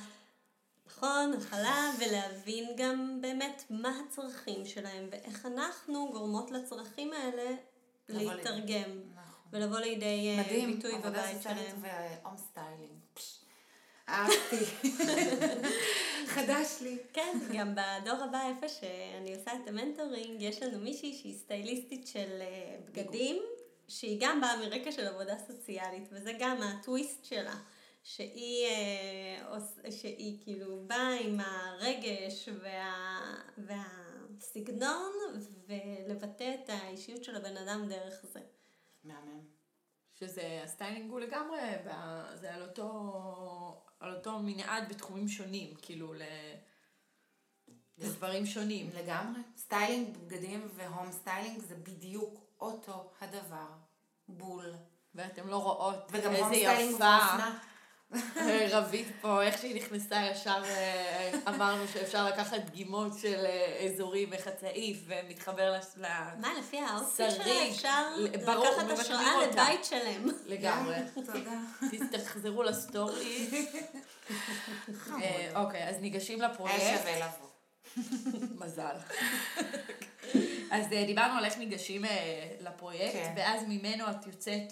[0.97, 7.55] נכון, הכלה, ולהבין גם באמת מה הצרכים שלהם ואיך אנחנו גורמות לצרכים האלה
[8.09, 9.01] להתרגם.
[9.13, 9.23] נכון.
[9.51, 11.83] ולבוא לידי אה, מדהים, ביטוי עבודה בבית סוציאלית שלהם.
[12.23, 12.99] ו home styling.
[14.09, 14.65] אהבתי.
[16.35, 16.97] חדש לי.
[17.13, 22.07] כן, גם בדור הבא, איפה שאני עושה את ה mentoring, יש לנו מישהי שהיא סטייליסטית
[22.07, 23.37] של אה, בגדים,
[23.87, 27.55] שהיא גם באה מרקע של עבודה סוציאלית, וזה גם הטוויסט שלה.
[28.07, 33.09] שהיא, אה, שהיא כאילו באה עם הרגש וה,
[33.57, 35.11] והסגנון,
[35.67, 38.39] ולבטא את האישיות של הבן אדם דרך זה.
[39.03, 39.39] מהמם.
[40.13, 41.59] שזה, ה styling הוא לגמרי,
[42.33, 46.21] זה על אותו, על אותו מנעד בתחומים שונים, כאילו ל...
[47.97, 48.89] לדברים שונים.
[48.93, 49.39] לגמרי.
[49.57, 53.67] styling בגדים ו home styling זה בדיוק אותו הדבר.
[54.27, 54.73] בול.
[55.15, 57.66] ואתם לא רואות וגם איזה home styling יפה.
[58.71, 64.97] רבית פה, איך שהיא נכנסה ישר, אה, אמרנו שאפשר לקחת דגימות של אה, אזורים וחצאית
[65.07, 66.05] ומתחבר לש- ל...
[66.37, 67.69] מה, לפי האופי שלה.
[67.69, 69.47] אפשר לקחת השראה.
[69.47, 70.27] לבית שלם.
[70.45, 70.95] לגמרי.
[71.25, 71.51] תודה.
[72.11, 73.47] תחזרו לסטורי.
[75.23, 76.79] אה, אוקיי, אז ניגשים היה לפרויקט.
[76.97, 77.47] שווה לבוא.
[78.65, 78.95] מזל.
[80.71, 82.09] אז אה, דיברנו על איך ניגשים אה,
[82.59, 83.33] לפרויקט, כן.
[83.37, 84.71] ואז ממנו את יוצאת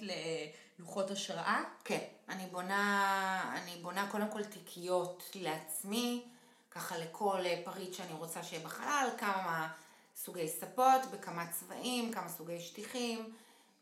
[0.80, 1.62] ללוחות השראה.
[1.86, 6.26] כן, אני בונה, אני בונה קודם כל תיקיות לעצמי,
[6.72, 9.72] ככה לכל אה, פריט שאני רוצה שיהיה בחלל, כמה
[10.16, 13.34] סוגי ספות, בכמה צבעים, כמה סוגי שטיחים,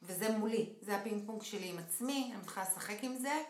[0.02, 3.44] וזה מולי, זה הפינג פונג שלי עם עצמי, אני מתחילה לשחק עם זה,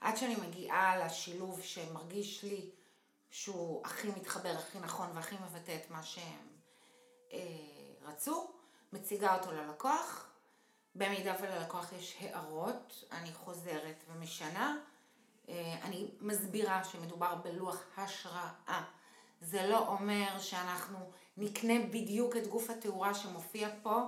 [0.00, 2.70] עד שאני מגיעה לשילוב שמרגיש לי
[3.30, 6.48] שהוא הכי מתחבר, הכי נכון והכי מבטא את מה שהם
[7.32, 7.38] אה,
[8.02, 8.50] רצו,
[8.92, 10.30] מציגה אותו ללקוח,
[10.98, 14.76] במידה וללקוח יש הערות, אני חוזרת ומשנה.
[15.48, 18.82] אה, אני מסבירה שמדובר בלוח השראה.
[19.40, 20.98] זה לא אומר שאנחנו
[21.36, 24.00] נקנה בדיוק את גוף התאורה שמופיע פה,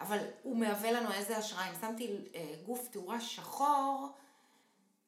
[0.00, 1.70] אבל הוא מהווה לנו איזה השראה.
[1.70, 4.08] אם שמתי אה, גוף תאורה שחור,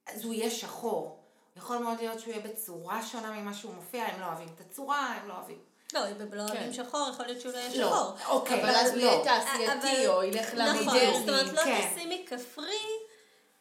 [0.06, 1.24] אז הוא יהיה שחור.
[1.56, 5.06] יכול מאוד להיות שהוא יהיה בצורה שונה ממה שהוא מופיע, הם לא אוהבים את הצורה,
[5.06, 5.58] הם לא אוהבים.
[5.94, 6.72] לא, אם הם לא כן.
[6.72, 8.36] שחור, יכול להיות שהוא לא יהיה לא, שחור.
[8.36, 9.24] אוקיי, אבל אז הוא יהיה לא.
[9.24, 11.18] תעשייתי, אבל- או ילך נכון, למודרני.
[11.20, 11.90] זאת אומרת, לא כן.
[11.94, 12.86] תשימי כפרי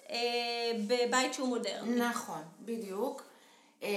[0.10, 0.16] אה,
[0.88, 1.96] בבית שהוא מודרני.
[2.10, 3.24] נכון, בדיוק.
[3.84, 3.90] אה,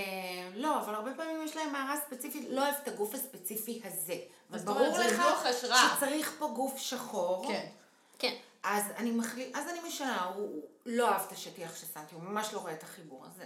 [0.55, 4.15] לא, אבל הרבה פעמים יש להם הערה ספציפית, לא אוהב את הגוף הספציפי הזה.
[4.51, 5.23] אבל ברור לך.
[5.97, 7.45] שצריך פה גוף שחור.
[7.49, 7.67] כן.
[8.19, 8.35] כן.
[8.63, 12.59] אז אני מחליט, אז אני משנה, הוא לא אהב את השטיח ששמתי, הוא ממש לא
[12.59, 13.45] רואה את החיבור הזה.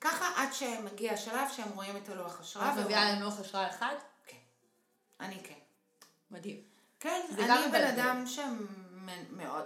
[0.00, 2.72] ככה עד שמגיע השלב שהם רואים את הלוח השראה.
[2.72, 3.94] את מביאה להם לוח השראה אחד?
[4.26, 4.36] כן.
[5.20, 5.54] אני כן.
[6.30, 6.62] מדהים.
[7.00, 7.84] כן, אני בן.
[7.84, 9.64] אדם שמאוד.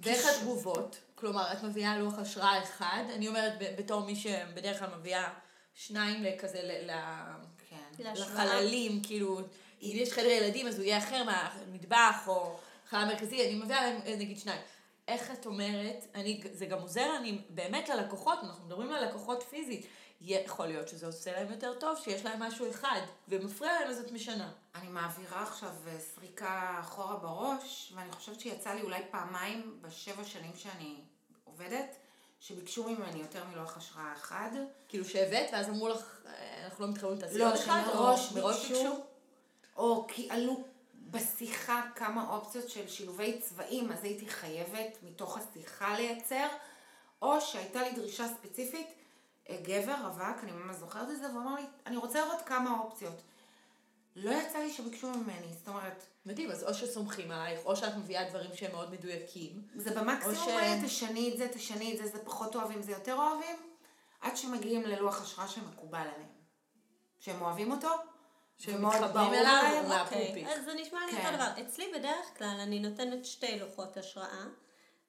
[0.00, 1.00] ואיך התגובות?
[1.14, 5.32] כלומר, את מביאה לוח השראה אחד, אני אומרת ב- בתור מי שבדרך כלל מביאה
[5.74, 7.34] שניים לכזה, ל- ל-
[7.70, 8.04] כן.
[8.14, 9.40] לחללים, כאילו,
[9.82, 14.00] אם יש חדר ילדים אז הוא יהיה אחר מהמטבח או חלל מרכזי, אני מביאה להם
[14.06, 14.60] אה, נגיד שניים.
[15.08, 19.86] איך את אומרת, אני, זה גם עוזר, אני באמת ללקוחות, אנחנו מדברים על לקוחות פיזית,
[20.20, 24.12] יכול להיות שזה עושה להם יותר טוב, שיש להם משהו אחד, ומפריע להם אז את
[24.12, 24.52] משנה.
[24.74, 30.52] אני מעבירה עכשיו אה, סריקה אחורה בראש, ואני חושבת שיצא לי אולי פעמיים בשבע שנים
[30.56, 30.94] שאני
[31.44, 31.96] עובדת,
[32.40, 34.50] שביקשו ממני יותר מלוח השראה אחד.
[34.88, 38.96] כאילו שהבאת, ואז אמרו לך, "אה, אנחנו לא מתחייבים לעשות לא, אחד, או מראש ביקשו,
[39.76, 40.64] או כי עלו
[41.14, 46.48] בשיחה כמה אופציות של שילובי צבעים, אז הייתי חייבת מתוך השיחה לייצר,
[47.22, 48.86] או שהייתה לי דרישה ספציפית,
[49.50, 52.80] אה, גבר רווק, אני ממש זוכרת את זה, והוא אמר לי, אני רוצה לראות כמה
[52.80, 53.22] אופציות.
[54.16, 58.30] לא יצא לי שביקשו ממני, זאת אומרת, מדהים, אז או שסומכים עלייך, או שאת מביאה
[58.30, 59.62] דברים שהם מאוד מדויקים.
[59.76, 63.56] זה במקסימום ש- תשני את זה, תשני את זה, זה פחות אוהבים, זה יותר אוהבים,
[64.20, 66.28] עד שמגיעים ללוח השראה שמקובל עליהם.
[67.20, 67.88] שהם אוהבים אותו,
[68.58, 70.48] שהם ומאוד מתחברים ברור אליו, להם, או מה- אוקיי, מהפופיק.
[70.48, 71.18] אז זה נשמע לי כן.
[71.26, 71.66] אותו דבר.
[71.66, 74.44] אצלי בדרך כלל אני נותנת שתי לוחות השראה,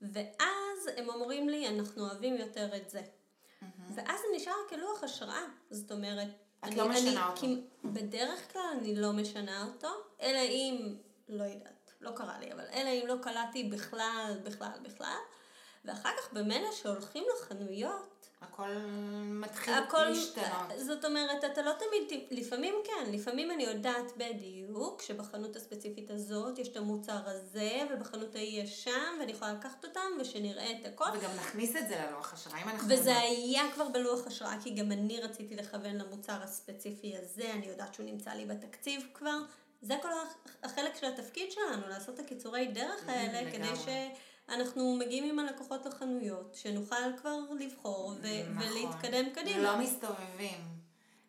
[0.01, 3.01] ואז הם אומרים לי, אנחנו אוהבים יותר את זה.
[3.95, 5.41] ואז זה נשאר כלוח השראה.
[5.69, 6.27] זאת אומרת,
[6.59, 7.47] את אני, לא משנה אני, אותו.
[7.83, 9.87] בדרך כלל אני לא משנה אותו,
[10.21, 10.95] אלא אם,
[11.29, 15.17] לא יודעת, לא קרה לי, אבל אלא אם לא קלטתי בכלל, בכלל, בכלל.
[15.85, 18.14] ואחר כך במילא שהולכים לחנויות,
[18.51, 18.69] הכל
[19.23, 20.79] מתחיל הכל, להשתנות.
[20.85, 26.67] זאת אומרת, אתה לא תמיד, לפעמים כן, לפעמים אני יודעת בדיוק שבחנות הספציפית הזאת יש
[26.67, 31.05] את המוצר הזה, ובחנות ההיא יש שם, ואני יכולה לקחת אותם, ושנראה את הכל.
[31.13, 32.89] וגם נכניס את זה ללוח השראה, אם אנחנו...
[32.89, 37.93] וזה היה כבר בלוח השראה, כי גם אני רציתי לכוון למוצר הספציפי הזה, אני יודעת
[37.93, 39.37] שהוא נמצא לי בתקציב כבר.
[39.81, 44.09] זה כל הח- החלק של התפקיד שלנו, לעשות את הקיצורי דרך האלה, כדי לגמרי.
[44.49, 48.67] שאנחנו מגיעים עם הלקוחות לחנויות, שנוכל כבר לבחור ו- נכון.
[48.69, 49.63] ולהתקדם קדימה.
[49.63, 50.59] לא מסתובבים.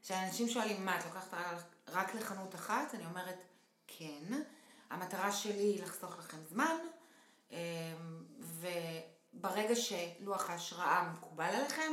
[0.02, 2.94] כשאנשים שואלים מה, את לוקחת רק- רק לחנות אחת?
[2.94, 3.42] אני אומרת,
[3.86, 4.42] כן.
[4.90, 6.76] המטרה שלי היא לחסוך לכם זמן,
[7.50, 7.56] אמ,
[8.38, 11.92] וברגע שלוח ההשראה מקובל עליכם,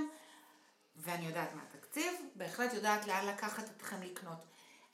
[0.95, 4.37] ואני יודעת מה התקציב, בהחלט יודעת לאן לקחת אתכם לקנות.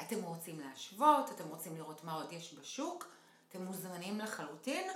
[0.02, 3.06] אתם רוצים להשוות, אתם רוצים לראות מה עוד יש בשוק,
[3.50, 4.88] אתם מוזמנים לחלוטין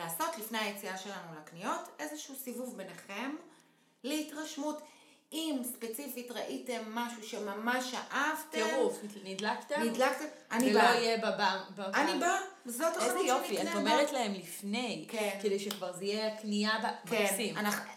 [0.00, 3.36] לעשות לפני היציאה שלנו לקניות איזשהו סיבוב ביניכם
[4.04, 4.82] להתרשמות.
[5.32, 9.82] אם ספציפית ראיתם משהו שממש אהבתם, טירוף, נדלקתם?
[9.82, 10.94] נדלקתם, אני ולא באה.
[10.94, 11.62] יהיה בבא.
[11.94, 13.80] אני באה, זאת איזה החנות יופי, שנקנה את בה.
[13.80, 15.38] אומרת להם לפני, כן.
[15.42, 17.54] כדי שכבר זה יהיה קנייה ב- כן.
[17.56, 17.90] אנחנו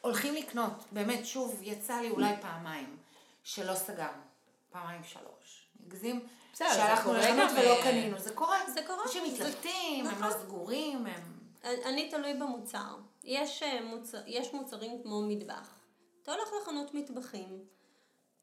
[0.00, 2.96] הולכים לקנות, באמת, שוב, יצא לי אולי פעמיים,
[3.44, 4.22] שלא סגרנו,
[4.70, 5.68] פעמיים שלוש.
[5.86, 8.58] נגזים, בסדר, זה שהלכנו קורה לחנות ולא אה, קנינו, זה קורה.
[8.74, 9.02] זה קורה.
[9.06, 10.42] אנשים מתלבטים, הם לא נכון.
[10.42, 11.37] סגורים, הם...
[11.64, 12.96] אני תלוי במוצר.
[13.24, 15.74] יש, אה, מוצר, יש מוצרים כמו מטבח.
[16.22, 17.64] אתה הולך לחנות מטבחים,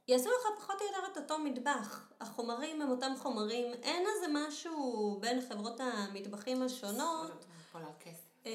[0.08, 2.10] יעשו לך פחות או יותר את אותו מטבח.
[2.22, 7.32] החומרים הם אותם חומרים, אין איזה משהו בין חברות המטבחים השונות.
[8.46, 8.52] אה,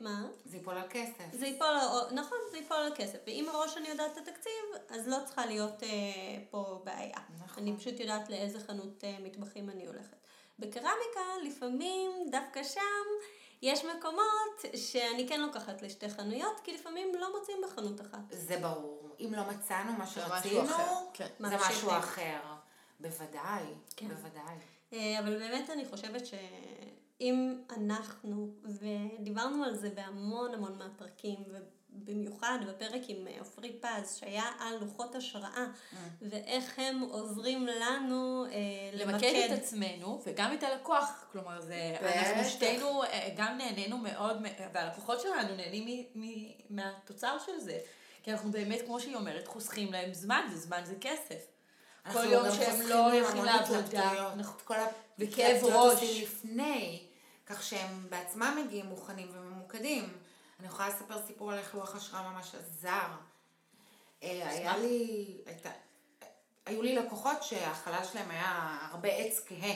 [0.00, 0.26] מה?
[0.44, 1.24] זה ייפול על כסף.
[1.32, 1.66] זה ייפול,
[2.12, 3.18] נכון, זה ייפול על כסף.
[3.26, 4.52] ואם מראש אני יודעת את התקציב,
[4.88, 5.88] אז לא צריכה להיות אה,
[6.50, 7.18] פה בעיה.
[7.44, 7.62] נכון.
[7.62, 10.16] אני פשוט יודעת לאיזה חנות אה, מטבחים אני הולכת.
[10.58, 12.80] בקרמיקה, לפעמים, דווקא שם,
[13.62, 18.18] יש מקומות שאני כן לוקחת לשתי חנויות, כי לפעמים לא מוצאים בחנות אחת.
[18.30, 19.16] זה ברור.
[19.20, 21.26] אם לא מצאנו מה שרצינו, משהו אחר, כן.
[21.38, 21.56] זה.
[21.56, 22.38] משהו אחר.
[23.00, 23.64] בוודאי,
[23.96, 24.08] כן.
[24.08, 24.56] בוודאי.
[24.92, 31.44] אה, אבל באמת אני חושבת שאם אנחנו, ודיברנו על זה בהמון המון מהפרקים,
[32.02, 35.66] ובמיוחד בפרק עם אה, עופרי פז, שהיה על לוחות השראה,
[36.22, 38.58] ואיך הם עוזרים לנו אה,
[38.92, 41.96] למקד את עצמנו וגם את הלקוח, כלומר זה.
[42.00, 44.36] אנחנו שתינו אה, גם נהנינו מאוד,
[44.72, 47.78] והלקוחות שלנו נהנים מ- מ- מהתוצר של זה,
[48.22, 51.46] כי אנחנו באמת, כמו שהיא אומרת, חוסכים להם זמן, וזמן זה כסף.
[52.06, 54.32] אנחנו כל יום שהם לא הולכים לעבודה, התלבטויות.
[54.36, 54.60] נכון.
[54.64, 54.74] כל
[55.18, 56.02] וכאב ראש.
[56.22, 57.02] לפני,
[57.46, 60.08] כך שהם בעצמם מגיעים מוכנים וממוקדים.
[60.60, 63.08] אני יכולה לספר סיפור על איך לוח השראה ממש עזר.
[64.22, 65.70] אה, היה לי, הייתה,
[66.66, 69.74] היו לי לקוחות שהחלל שלהם היה הרבה עץ כהה.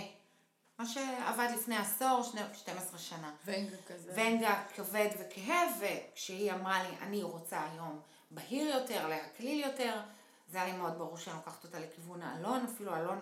[0.78, 3.32] מה שעבד לפני עשור, שני- 12 שנה.
[3.44, 4.12] ונגה כזה.
[4.16, 10.00] ונגה כבד וכהה, וכשהיא אמרה לי, אני רוצה היום בהיר יותר, להקליל יותר,
[10.48, 13.18] זה היה לי מאוד ברור שאני לוקחת אותה לכיוון האלון, אפילו האלון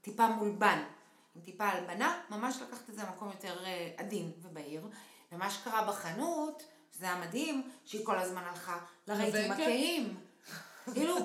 [0.00, 0.84] טיפה מולבן,
[1.36, 4.88] עם טיפה הלבנה, ממש לקחת את זה למקום יותר אה, עדין ובהיר.
[5.32, 6.62] ומה שקרה בחנות,
[7.02, 9.52] שזה היה מדהים, שהיא כל הזמן הלכה לרהיטים?
[9.52, 10.20] הכהים.
[10.94, 11.16] כאילו,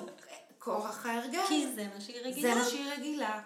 [0.58, 1.46] כורח ההרגל.
[1.48, 2.54] כי זה מה שהיא רגילה.
[2.54, 3.42] זה מה שהיא רגילה.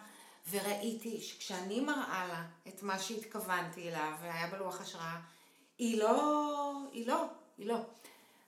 [0.51, 5.21] וראיתי שכשאני מראה לה את מה שהתכוונתי אליו, והיה בלוח השראה,
[5.79, 7.25] היא לא, היא לא,
[7.59, 7.79] היא לא.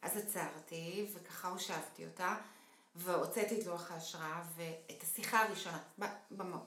[0.03, 2.37] אז עצרתי, וככה הושבתי אותה,
[2.95, 5.79] והוצאתי את לוח ההשראה, ואת השיחה הראשונה.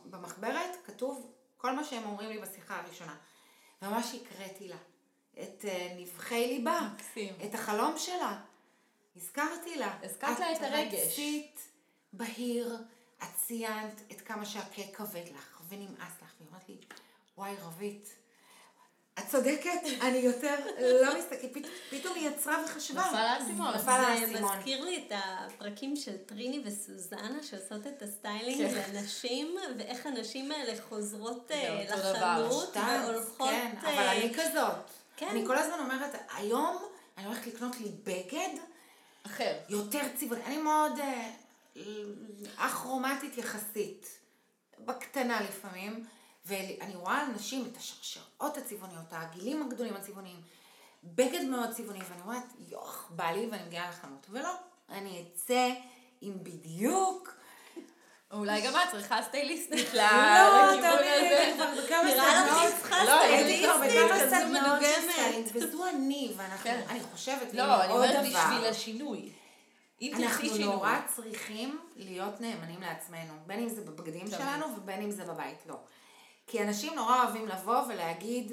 [0.06, 3.16] במחברת כתוב כל מה שהם אומרים לי בשיחה הראשונה.
[3.82, 4.78] וממש הקראתי לה
[5.44, 7.34] את אה, נבחי ליבה, מקסים.
[7.46, 8.40] את החלום שלה.
[9.16, 9.98] הזכרתי לה.
[10.04, 10.94] הזכרת לה את הרגש.
[10.94, 11.60] את רצית
[12.14, 12.78] בהיר,
[13.24, 16.76] את ציינת את כמה שהכאב כבד לך, ונמאס לך, והיא אומרת לי,
[17.38, 18.10] וואי רבית,
[19.20, 20.56] את צודקת, אני יותר
[21.06, 23.02] לא מסתכלת, פת- פתאום היא יצרה וחשבה.
[23.08, 23.74] נפל האסימון.
[23.76, 24.58] נפל זה האסימון.
[24.58, 28.94] מזכיר לי את הפרקים של טריני וסוזנה שעושות את ה styling כן.
[28.94, 33.50] לאנשים, ואיך הנשים האלה חוזרות אה, זה לחנות והולכות...
[33.50, 34.76] כן, אבל אה, אני כזאת.
[35.18, 35.28] כן.
[35.28, 36.78] אני כל הזמן אומרת, היום
[37.18, 38.50] אני הולכת לקנות לי בגד
[39.26, 39.58] אחר.
[39.70, 40.46] יותר צבעוני.
[40.46, 41.32] אני מאוד אה,
[42.58, 44.20] אכרומטית יחסית,
[44.80, 46.06] בקטנה לפעמים,
[46.46, 50.42] ואני רואה על נשים את השרשרות הצבעוניות, העגילים הגדולים הצבעוניים,
[51.04, 54.54] בגד מאוד צבעוני, ואני אומרת, יוח, בא לי ואני מגיעה לחנות, ולא,
[54.90, 55.70] אני אצא
[56.22, 57.38] עם בדיוק.
[58.32, 62.16] אולי גם את צריכה סטייליסטית ל- לא, לכיוון תאמיני לי, כבר בכמה
[63.06, 65.12] לא, הייתי כבר סטייליסטית בכמה מדוגמת.
[65.12, 66.84] styling, וזו אני, ואנחנו, כן.
[66.90, 68.20] אני חושבת, לא, אני אומרת.
[68.26, 69.30] בשביל השינוי.
[70.14, 70.58] אנחנו.
[70.58, 74.28] נורא צריכים להיות נאמנים לעצמנו, בין אם זה בבגדים.
[74.28, 75.76] שלנו ובין אם זה בבית, לא.
[76.48, 78.52] כי אנשים נורא אוהבים לבוא ולהגיד,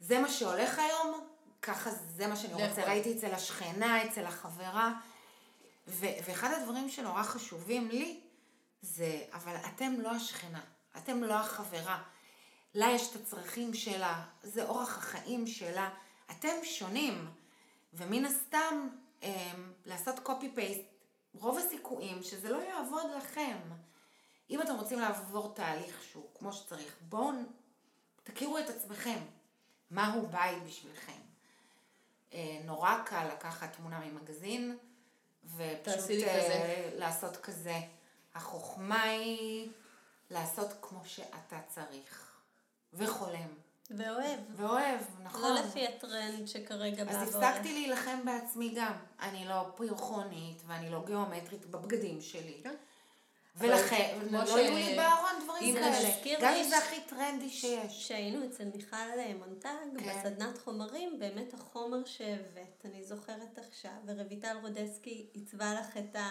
[0.00, 1.20] זה מה שהולך היום,
[1.62, 2.66] ככה זה מה שאני רוצה.
[2.66, 2.84] נכון.
[2.84, 4.92] ראיתי אצל השכנה, אצל החברה,
[5.88, 8.20] ואחד הדברים שנורא חשובים לי,
[8.82, 10.60] זה, אבל אתם לא השכנה,
[10.96, 12.02] אתם לא החברה.
[12.74, 15.90] לה יש את הצרכים שלה, זה אורח החיים שלה.
[16.30, 17.30] אתם שונים,
[17.92, 18.88] ומן הסתם,
[19.22, 20.80] אמ, לעשות קופי פייסט,
[21.34, 23.58] רוב הסיכויים שזה לא יעבוד לכם.
[24.50, 27.30] אם אתם רוצים לעבור תהליך שהוא כמו שצריך, בואו
[28.24, 29.18] תכירו את עצמכם.
[29.90, 31.20] מהו בית בשבילכם.
[32.34, 34.78] אה, נורא קל לקחת תמונה ממגזין,
[35.44, 36.90] ופשוט אה, כזה.
[36.98, 37.80] לעשות כזה.
[38.34, 39.70] החוכמה היא
[40.30, 42.38] לעשות כמו שאתה צריך,
[42.94, 43.48] וחולם.
[43.90, 44.40] ואוהב.
[44.56, 45.42] ואוהב, נכון.
[45.42, 48.92] לא לפי הטרנד שכרגע בא אז הפסקתי להילחם בעצמי גם.
[49.20, 52.60] אני לא פרחונית ואני לא גיאומטרית בבגדים שלי.
[52.62, 52.74] כן.
[53.58, 56.08] ולכן, לא יהיו לי בארון דברים כאלה.
[56.40, 58.04] גם אם זה הכי טרנדי שיש.
[58.04, 60.18] כשהיינו אצל מיכל אה, מונטג, כן.
[60.18, 66.30] בסדנת חומרים, באמת החומר שהבאת, אני זוכרת עכשיו, ורויטל רודסקי עיצבה לך את, ה,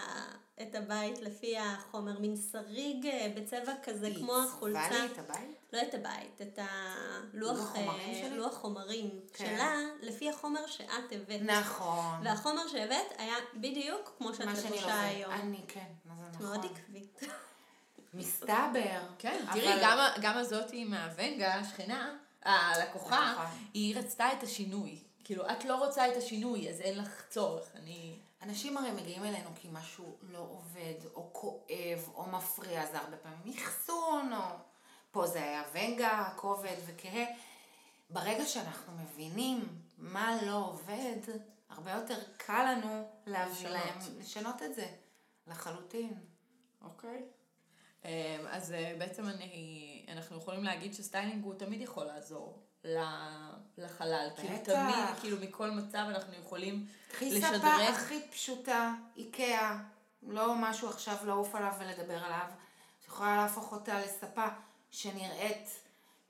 [0.62, 4.80] את הבית לפי החומר, מין שריג אה, בצבע כזה, היא כמו החולצה.
[4.80, 5.58] עיצבה לי את הבית?
[5.72, 8.36] לא את הבית, את הלוח לוח חומרים אה?
[8.36, 9.44] לוח חומרים כן.
[9.44, 11.40] שלה, לפי החומר שאת הבאת.
[11.42, 12.20] נכון.
[12.24, 15.00] והחומר שהבאת היה בדיוק כמו שאת לבושה.
[15.00, 15.32] היום.
[15.32, 15.86] אני כן,
[16.40, 16.70] מאוד נכון.
[16.76, 17.20] עקבית.
[18.14, 19.00] מסתבר.
[19.18, 23.50] כן, תראי, גם, ה- גם הזאתי מהוונגה, השכנה, הלקוחה, לקוחה.
[23.74, 24.98] היא רצתה את השינוי.
[25.24, 27.68] כאילו, את לא רוצה את השינוי, אז אין לך צורך.
[27.74, 28.18] אני...
[28.42, 33.54] אנשים הרי מגיעים אלינו כי משהו לא עובד, או כואב, או מפריע, זה הרבה פעמים
[33.58, 34.42] אחסון, או...
[35.10, 37.24] פה זה היה ונגה, כובד וכהה.
[38.10, 39.68] ברגע שאנחנו מבינים
[39.98, 41.16] מה לא עובד,
[41.70, 43.68] הרבה יותר קל לנו להביא.
[43.68, 44.86] להם, לשנות את זה,
[45.46, 46.12] לחלוטין.
[46.82, 47.22] אוקיי.
[48.04, 48.10] אמ,
[48.50, 52.58] אז אה, בעצם אני, אנחנו יכולים להגיד שסטיילינג הוא תמיד יכול לעזור
[53.78, 54.28] לחלל.
[54.36, 54.72] כאילו בטח.
[54.72, 57.80] תמיד, כאילו מכל מצב אנחנו יכולים קחי ספה לשדרג.
[57.88, 59.78] הכי פשוטה, איקאה,
[60.22, 62.46] לא משהו עכשיו לעוף עליו ולדבר עליו.
[63.00, 64.46] את יכולה להפוך אותה לספה
[64.90, 65.80] שנראית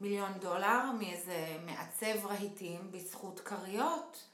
[0.00, 4.24] מיליון דולר מאיזה מעצב רהיטים בזכות כריות.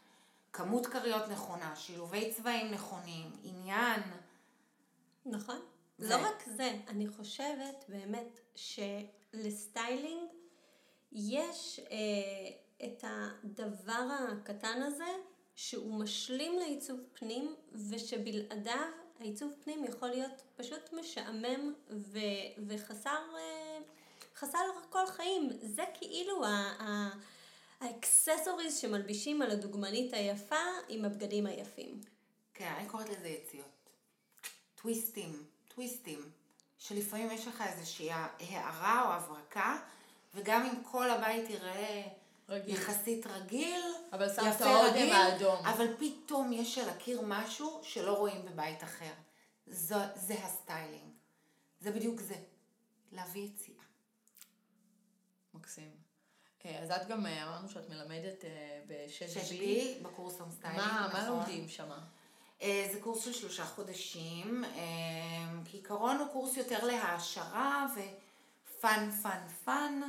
[0.53, 4.03] כמות כריות נכונה, שילובי צבעים נכונים, עניין.
[5.27, 5.61] נכון.
[6.09, 10.29] לא רק זה, אני חושבת באמת שלסטיילינג
[11.13, 11.97] יש אה,
[12.87, 15.13] את הדבר הקטן הזה
[15.55, 17.55] שהוא משלים לעיצוב פנים
[17.91, 18.87] ושבלעדיו
[19.21, 22.19] העיצוב פנים יכול להיות פשוט משעמם ו-
[22.69, 23.79] וחסר אה,
[24.37, 24.59] חסר
[24.91, 25.51] כל חיים.
[25.63, 26.49] זה כאילו ה-
[26.79, 27.15] ה-
[27.81, 30.57] ה accessories שמלבישים על הדוגמנית היפה
[30.89, 32.01] עם הבגדים היפים.
[32.55, 33.67] כן, אני קוראת לזה יציאות.
[34.75, 35.45] טוויסטים,
[35.75, 36.31] טוויסטים,
[36.79, 39.77] שלפעמים יש לך איזושהי הערה או הברקה,
[40.35, 42.03] וגם אם כל הבית ייראה
[42.49, 42.75] רגיל.
[42.75, 45.67] יחסית רגיל, אבל שמת האודם רגיל, האדום.
[45.67, 49.13] אבל פתאום יש על הקיר משהו שלא רואים בבית אחר.
[49.67, 51.13] זו, זה ה styling.
[51.81, 52.35] זה בדיוק זה.
[53.13, 53.85] להביא יציאה.
[55.55, 55.91] מקסים.
[56.67, 59.29] אה, אז את גם אה, אמרנו שאת מלמדת אה, ב-6B.
[59.29, 61.21] שש B בקורס home styling, מה, נכון.
[61.21, 62.05] מה לומדים שמה?
[62.65, 64.65] אה, זה קורס של שלושה חודשים.
[64.65, 64.81] אה,
[65.71, 70.01] כעיקרון הוא קורס יותר להעשרה ו fun fun fun.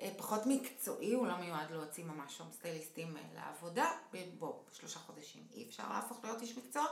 [0.00, 3.90] אה, פחות מקצועי, הוא לא מיועד להוציא ממש שם סטייליסטים לעבודה.
[4.38, 6.84] בוא, שלושה חודשים אי אפשר להפוך להיות איש מקצוע,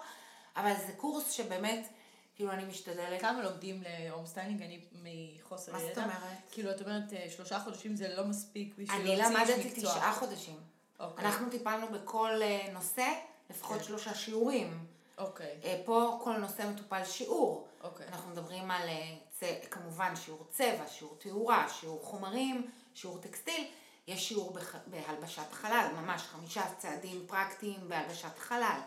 [0.57, 1.89] אבל זה קורס שבאמת,
[2.35, 3.21] כאילו אני משתדלת.
[3.21, 4.63] כמה לומדים ל home styling?
[4.63, 6.03] אני מחוסר מה זאת ידע.
[6.03, 6.39] אומרת?
[6.51, 9.91] כאילו, את אומרת, שלושה חודשים זה לא מספיק בשביל אני להוציא איש למדתי מקצוע.
[9.91, 10.61] תשעה חודשים.
[11.01, 11.25] אוקיי.
[11.25, 12.31] אנחנו טיפלנו בכל
[12.73, 13.07] נושא,
[13.51, 13.85] לפחות כן.
[13.85, 14.87] שלושה שיעורים.
[15.21, 17.69] אוקיי, אה, פה כל נושא מטופל שיעור.
[17.83, 18.07] אוקיי.
[18.09, 19.43] אנחנו מדברים על אה, צ...
[19.71, 23.65] כמובן שיעור צבע, שיעור תאורה, שיעור חומרים, שיעור טקסטיל.
[24.07, 24.75] יש שיעור בח...
[24.87, 28.81] בהלבשת חלל, ממש חמישה צעדים פרקטיים בהלבשת חלל.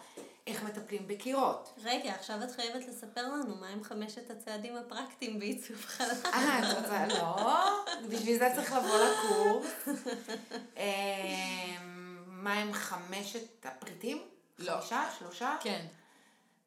[0.48, 1.74] איך מטפלים בקירות.
[1.84, 6.16] רגע, עכשיו את חייבת לספר לנו מה הם חמשת הצעדים הפרקטיים בעיצוב חלל.
[6.26, 7.06] אה, את רוצה?
[7.08, 9.68] לא, בשביל זה צריך לבוא לקורס.
[10.78, 11.78] אה,
[12.28, 14.22] מה הם חמשת הפריטים?
[14.60, 14.80] לא.
[14.80, 15.04] חמישה?
[15.20, 15.56] שלושה?
[15.62, 15.86] כן.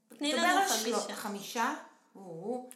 [0.09, 1.15] תני לנו שלו- חמישה.
[1.17, 1.75] חמישה?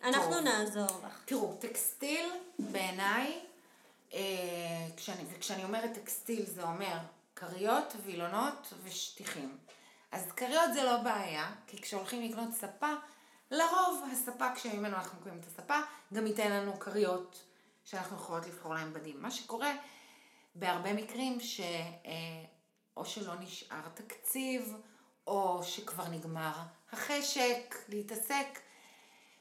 [0.05, 0.41] אנחנו טוב.
[0.41, 1.23] נעזור לך.
[1.25, 3.41] תראו, טקסטיל בעיניי,
[4.15, 4.19] אה,
[4.97, 6.99] כשאני, וכשאני אומרת טקסטיל זה אומר
[7.37, 9.59] כריות, וילונות ושטיחים.
[10.13, 12.93] אז כריות זה לא בעיה, כי כשהולכים לקנות ספה,
[13.51, 15.79] לרוב הספק שממנו אנחנו קוראים את הספה,
[16.15, 17.43] גם ייתן לנו כריות
[17.85, 19.23] שאנחנו יכולות לבחור להם בדים.
[19.23, 19.73] מה שקורה
[20.55, 21.61] בהרבה מקרים ש...
[21.61, 22.45] אה,
[22.97, 24.75] או שלא נשאר תקציב,
[25.27, 26.53] או שכבר נגמר
[26.93, 28.61] החשק להתעסק,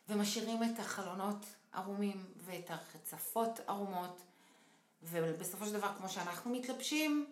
[0.09, 4.21] ומשאירים את החלונות ערומים ואת הרצפות ערומות,
[5.03, 7.25] ובסופו של דבר, כמו שאנחנו מתלבשים,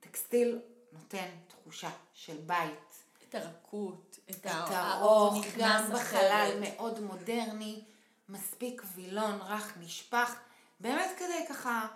[0.00, 0.58] טקסטיל
[0.92, 3.02] נותן תחושה של בית.
[3.28, 5.90] את הרכות, את את האור גם.
[5.92, 7.84] בחלל מאוד מודרני,
[8.28, 10.34] מספיק וילון רך נשפך,
[10.80, 11.86] באמת כדי ככה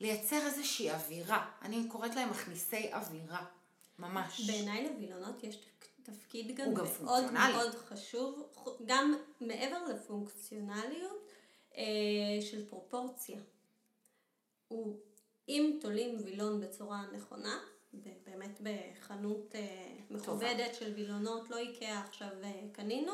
[0.00, 1.50] לייצר איזושהי אווירה.
[1.62, 3.44] אני קוראת להם מכניסי אווירה,
[3.98, 4.40] ממש.
[4.40, 5.56] בעיניי לבילונות יש
[6.06, 7.52] תפקיד גם מאוד פונקציונלי.
[7.52, 8.52] מאוד חשוב,
[8.86, 11.32] גם מעבר לפונקציונליות
[11.76, 11.82] אה,
[12.40, 13.40] של פרופורציה.
[14.68, 14.96] הוא,
[15.48, 17.58] אם תולים וילון בצורה נכונה,
[17.92, 23.12] באמת בחנות אה, מכובדת של וילונות, לא איקאה עכשיו אה, קנינו,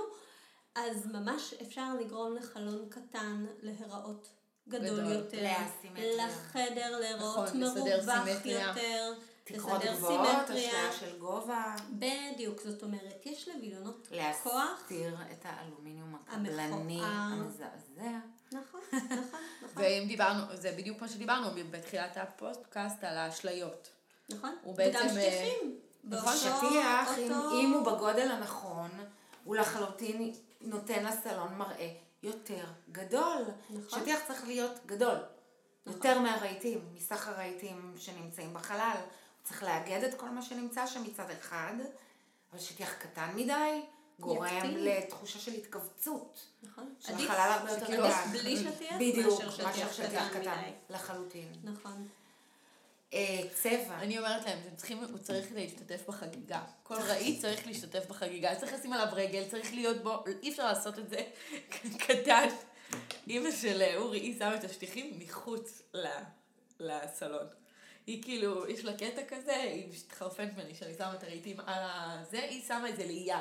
[0.75, 4.29] אז ממש אפשר לגרום לחלון קטן להיראות
[4.69, 5.13] גדול גדול.
[5.13, 6.27] יותר, לאסימטריה.
[6.27, 8.47] לחדר להיראות נכון, מרווח.
[8.47, 9.13] יותר,
[9.45, 10.69] תקרות גבוהות, סימטריה.
[10.69, 11.75] השליה של גובה.
[11.91, 14.47] בדיוק, זאת אומרת, יש לווילונות כוח.
[14.47, 17.01] להסתיר את האלומיניום הקבלני.
[17.05, 18.19] המזעזע.
[18.53, 19.09] נכון, נכון,
[19.63, 19.83] נכון.
[19.83, 23.89] ואם דיברנו, זה בדיוק מה שדיברנו בתחילת הפודקאסט על האשליות.
[24.31, 24.57] נכון.
[24.77, 25.77] וגם אה, שטיחים.
[26.05, 28.91] נכון, שטיח, אם, אותו- אם הוא בגודל הנכון,
[29.45, 31.89] הוא לחלוטין נותן לסלון מראה
[32.23, 33.43] יותר גדול.
[33.71, 34.01] נכון.
[34.01, 35.17] שטיח צריך להיות גדול.
[35.87, 38.97] יותר מהרהיטים, מסך הרהיטים שנמצאים בחלל.
[39.43, 41.73] צריך לאגד את כל מה שנמצא שם מצד אחד,
[42.53, 43.81] אבל שטיח קטן מדי
[44.21, 44.85] גורם יקטין.
[44.85, 46.39] לתחושה של התכווצות.
[46.63, 46.95] נכון.
[47.01, 48.03] של עדיף- החלל הרבה יותר קטן.
[48.03, 50.63] עדיף בלי שטיח בדיוק, מאשר שטיח קטן.
[50.91, 51.53] לחלוטין.
[51.65, 52.09] נכון.
[53.15, 53.99] אה, צבע.
[53.99, 56.63] אני אומרת להם, אתם צריכים, הוא צריך להשתתף בחגיגה.
[56.83, 60.99] כל רהיט צריך להשתתף בחגיגה, צריך לשים עליו רגל, צריך להיות בו, אי אפשר לעשות
[60.99, 61.21] את זה
[62.07, 62.49] קטן.
[63.29, 65.83] אימא של אורי, היא שמה את השטיחים מחוץ
[66.81, 67.47] לסלון.
[68.07, 72.39] היא כאילו, יש לה קטע כזה, היא מתחרפנת ממני שאני שמה את הרהיטים על הזה,
[72.43, 73.37] היא שמה את זה ליד.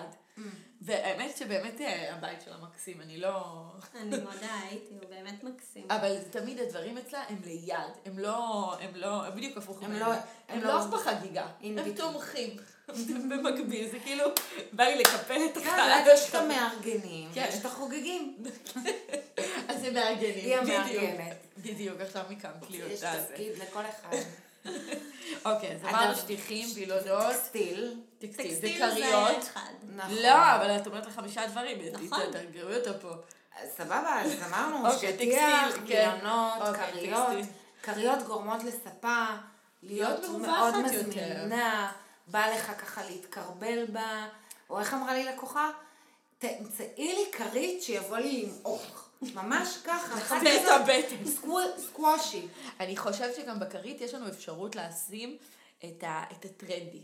[0.82, 3.64] והאמת שבאמת אה, הבית שלה מקסים, אני לא...
[3.96, 5.84] אני מודה, הייתי, הוא באמת מקסים.
[5.92, 10.00] אבל תמיד הדברים אצלה הם ליד, הם לא, הם לא, הם בדיוק הפוך הם ממני.
[10.00, 10.14] לא-
[10.50, 11.78] הם לא לא- בחגיגה, הם.
[11.96, 12.58] תומכים
[13.30, 14.26] במקביל, זה כאילו,
[14.74, 16.08] בא לי לקפל את כן, החלק.
[16.08, 17.46] אז יש את המארגנים, כן.
[17.50, 18.38] יש את החוגגים.
[19.68, 20.78] אז הם מארגנים, היא בדיוק.
[20.80, 21.38] המארגנת.
[21.58, 23.20] בדיוק, עכשיו מקמת לי יש אותה.
[23.22, 23.28] זה.
[23.28, 24.18] תפקיד לכל אחד.
[25.46, 28.00] אוקיי, אז אמרנו שטיחים, וילונות, טקסטיל.
[28.20, 29.44] טקסטיל, זה כריות.
[29.44, 29.72] אחד.
[29.96, 30.16] נכון.
[30.16, 32.20] לא, אבל את אומרת לך חמישה דברים, נכון.
[32.32, 33.10] תרגרו אותו פה.
[33.78, 36.18] סבבה, אז אמרנו, אוקיי, שטיח, טקסטיל, כן.
[36.68, 37.46] אוקיי, כריות.
[37.84, 39.26] כריות גורמות לספה
[39.84, 40.76] להיות מאוד.
[40.76, 41.92] מזמינה,
[42.28, 44.28] בא לך ככה להתקרבל בה,
[44.70, 45.70] או איך אמרה לי לקוחה?
[46.40, 49.01] תמצאי לי כרית שיבוא לי למעוך.
[49.22, 50.40] ממש ככה.
[50.40, 51.26] זה את הבטן.
[51.26, 52.48] סקו- סקוושי.
[52.80, 55.38] אני חושבת שגם בכרית יש לנו אפשרות לשים
[55.86, 57.02] את, ה, את הטרנדי.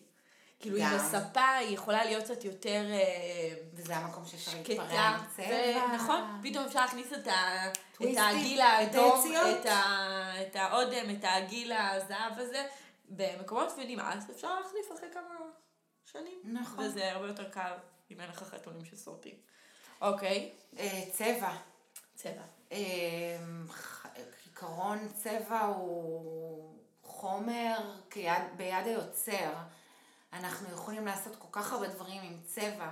[0.59, 0.77] כאילו.
[0.77, 2.99] עם הספה היא יכולה להיות קצת יותר אה,
[3.73, 4.51] וזה המקום שאפשר.
[4.57, 5.95] להתפרע עם צבע.
[5.95, 9.33] נכון, פתאום אפשר להכניס את, ה, את טוויסטים, הגיל את האדום.
[10.41, 12.65] את, האודם, את הגיל הזהב הזה,
[13.09, 15.35] במקומות ונמאס, אפשר להחליף אחרי כמה
[16.11, 16.39] שנים.
[16.43, 16.85] נכון.
[16.85, 17.71] וזה הרבה יותר קל
[18.11, 19.35] אם אין לך חתולים שסורטים.
[20.01, 21.55] אוקיי, אה, צבע.
[22.17, 22.41] צבע.
[23.71, 24.05] ח-
[24.43, 27.77] כעיקרון צבע הוא חומר
[28.09, 29.53] כיד, ביד היוצר.
[30.33, 32.89] אנחנו יכולים לעשות כל כך הרבה דברים עם צבע,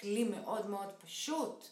[0.00, 1.66] כלי מאוד מאוד פשוט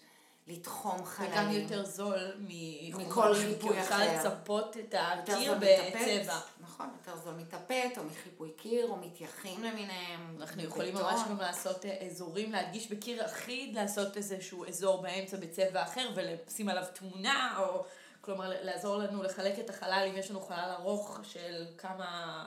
[0.46, 1.32] לתחום חללים.
[1.32, 4.28] וגם יותר זול מכל כי חיפוי אפשר אחר.
[4.28, 5.54] לצפות את הקיר.
[5.54, 6.40] בצבע.
[6.74, 10.36] נכון, יותר זול מטפט, או מחיפוי קיר, או מתייחים למיניהם.
[10.40, 10.94] אנחנו יכולים.
[10.94, 16.68] ממש גם לעשות אה, אזורים, להדגיש בקיר אחיד, לעשות איזשהו אזור באמצע בצבע אחר ולשים
[16.68, 17.84] עליו תמונה, או
[18.20, 22.44] כלומר לעזור לנו לחלק את החלל אם יש לנו חלל ארוך של כמה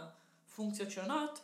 [0.56, 1.40] פונקציות שונות.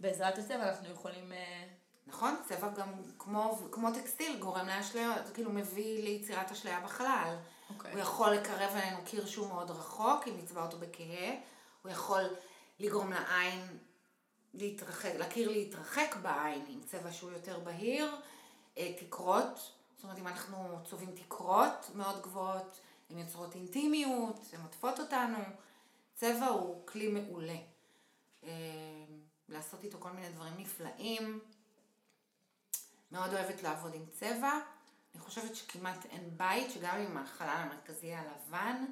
[0.00, 1.32] בעזרת הצבע אנחנו יכולים...
[1.32, 1.64] אה,
[2.06, 7.36] נכון, צבע גם כמו, כמו טקסטיל גורם לאשליות, זה כאילו מביא ליצירת אשליה בחלל.
[7.70, 7.92] אוקיי.
[7.92, 11.34] הוא יכול לקרב אלינו קיר שהוא מאוד רחוק, אם נצבע אותו בכהה,
[11.86, 12.22] הוא יכול
[12.78, 13.78] לגרום לעין
[14.54, 18.16] להתרחק, לקיר להתרחק בעין עם צבע שהוא יותר בהיר,
[18.78, 22.80] אה, תקרות, זאת אומרת אם אנחנו צובעים תקרות מאוד גבוהות,
[23.10, 25.38] הן יוצרות אינטימיות, הן עוטפות אותנו,
[26.14, 27.56] צבע הוא כלי מעולה.
[28.44, 28.50] אה,
[29.48, 31.40] לעשות איתו כל מיני דברים נפלאים.
[33.12, 34.52] מאוד אוהבת לעבוד עם צבע.
[35.14, 38.84] אני חושבת שכמעט אין בית שגם אם החלל המרכזי הלבן,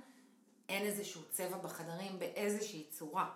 [0.69, 3.31] אין איזשהו צבע בחדרים באיזושהי צורה.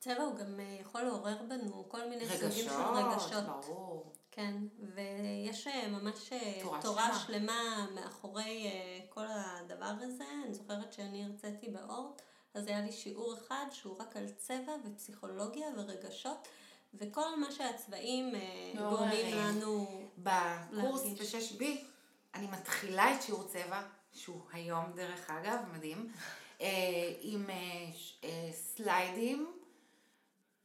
[0.00, 3.44] צבע הוא גם אה, יכול לעורר בנו כל מיני סוגים של רגשות, רגשות.
[3.44, 4.12] ברור.
[4.30, 4.54] כן,
[4.94, 7.26] ויש אה, ממש אה, תורה תורה שלמה.
[7.26, 8.70] שלמה מאחורי
[9.08, 10.24] כל הדבר הזה.
[10.44, 12.22] אני זוכרת שאני הרציתי באורט,
[12.54, 16.48] אז היה לי שיעור אחד שהוא רק על צבע ופסיכולוגיה ורגשות,
[16.94, 18.34] וכל מה שהצבעים
[18.74, 18.90] מעוררים.
[18.90, 19.86] גורמים לנו...
[20.18, 21.52] בקורס להרגיש.
[21.52, 21.64] ב-6B,
[22.34, 23.82] אני מתחילה את שיעור צבע,
[24.18, 26.12] שהוא היום דרך אגב, מדהים,
[26.60, 26.66] אה,
[27.20, 27.56] עם אה,
[28.24, 29.52] אה, סליידים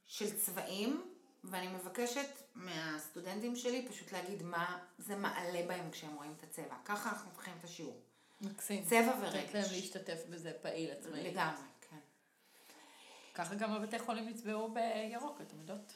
[0.05, 6.43] של צבעים, ואני מבקשת מהסטודנטים שלי פשוט להגיד מה זה מעלה בהם כשהם רואים את
[6.43, 6.75] הצבע.
[6.85, 7.99] ככה אנחנו מתחילים את השיעור.
[8.41, 8.83] מקסים.
[8.85, 9.71] צבע לתת להם ורגש.
[9.71, 11.31] להשתתף בזה פעיל עצמאי.
[11.31, 11.97] לגמרי, כן.
[13.33, 15.93] ככה גם בבתי חולים יצבעו בירוק, אתם יודעות?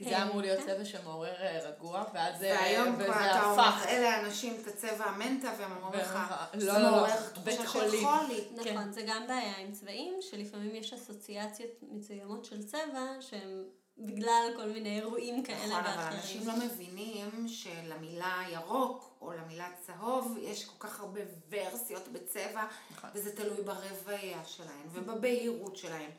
[0.00, 0.66] כי כן, זה אמור להיות כן.
[0.66, 3.84] צבע שמעורר אה, רגוע, ואז זה והיום כבר אתה אומר.
[3.88, 6.18] אלה האנשים את הצבע המנטה, והם אומרים לך,
[6.54, 8.64] לא, זה לא, לא, מעורר תחושה של חולים." חולי.
[8.64, 8.78] כן.
[8.78, 13.64] נכון, זה גם בעיה עם צבעים, שלפעמים יש אסוציאציות מסוימות של צבע שהן
[13.98, 16.18] בגלל כל מיני אירועים כאלה נכון, אבל ואחרים.
[16.18, 21.20] אנשים לא מבינים שלמילה ירוק או למילה צהוב יש כל כך הרבה
[21.50, 23.10] ורסיות בצבע, נכון.
[23.14, 26.10] וזה תלוי ברבעייה שלהן ובבהירות שלהן.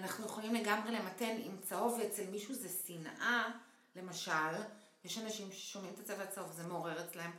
[0.00, 3.48] ואנחנו יכולים לגמרי למתן עם צהוב, ואצל מישהו זה שנאה,
[3.96, 4.32] למשל,
[5.04, 7.30] יש אנשים ששומעים את הצבע הצהוב, זה מעורר אצלם.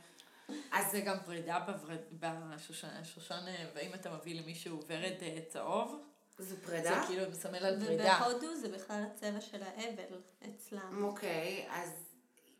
[0.72, 6.02] אז זה גם פרידה בוורד- בשושן, שושן, אה, ואם אתה מביא למישהו ורד אה, צהוב,
[6.38, 7.04] זו זה פרידה?
[7.06, 8.18] כאילו מסמל על פרידה.
[8.26, 11.04] ובהודו זה בכלל הצבע של האבל אצלם.
[11.04, 11.90] אוקיי, אז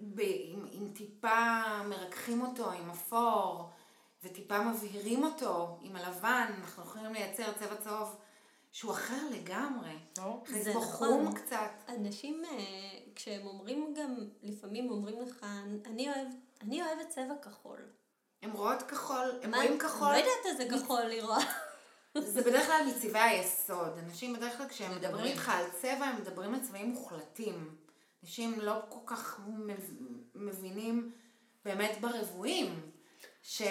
[0.01, 0.21] ב,
[0.73, 3.71] עם טיפה מרככים אותו עם אפור,
[4.25, 8.17] וטיפה מבהירים אותו עם הלבן, אנחנו יכולים לייצר צבע צהוב
[8.73, 9.95] שהוא אחר לגמרי.
[10.43, 10.85] מכניס זה נכון.
[11.09, 11.71] חום קצת.
[11.89, 12.59] אנשים, אה,
[13.15, 15.47] כשהם אומרים גם, לפעמים אומרים לך,
[15.87, 16.27] אני אוהב,
[16.63, 17.79] אני אוהבת צבע כחול.
[18.43, 21.43] הן רואות כחול, הם מה- רואים כחול, לא יודעת איזה כחול לראות.
[22.19, 23.99] זה בדרך כלל מצבעי היסוד.
[23.99, 25.25] אנשים בדרך כלל כשהם מדברים.
[25.27, 27.77] איתך על צבע, הם מדברים על צבעים מוחלטים.
[28.23, 29.93] אנשים לא כל כך מב-
[30.35, 31.13] מבינים
[31.65, 32.91] באמת ברבועים,
[33.43, 33.63] ש...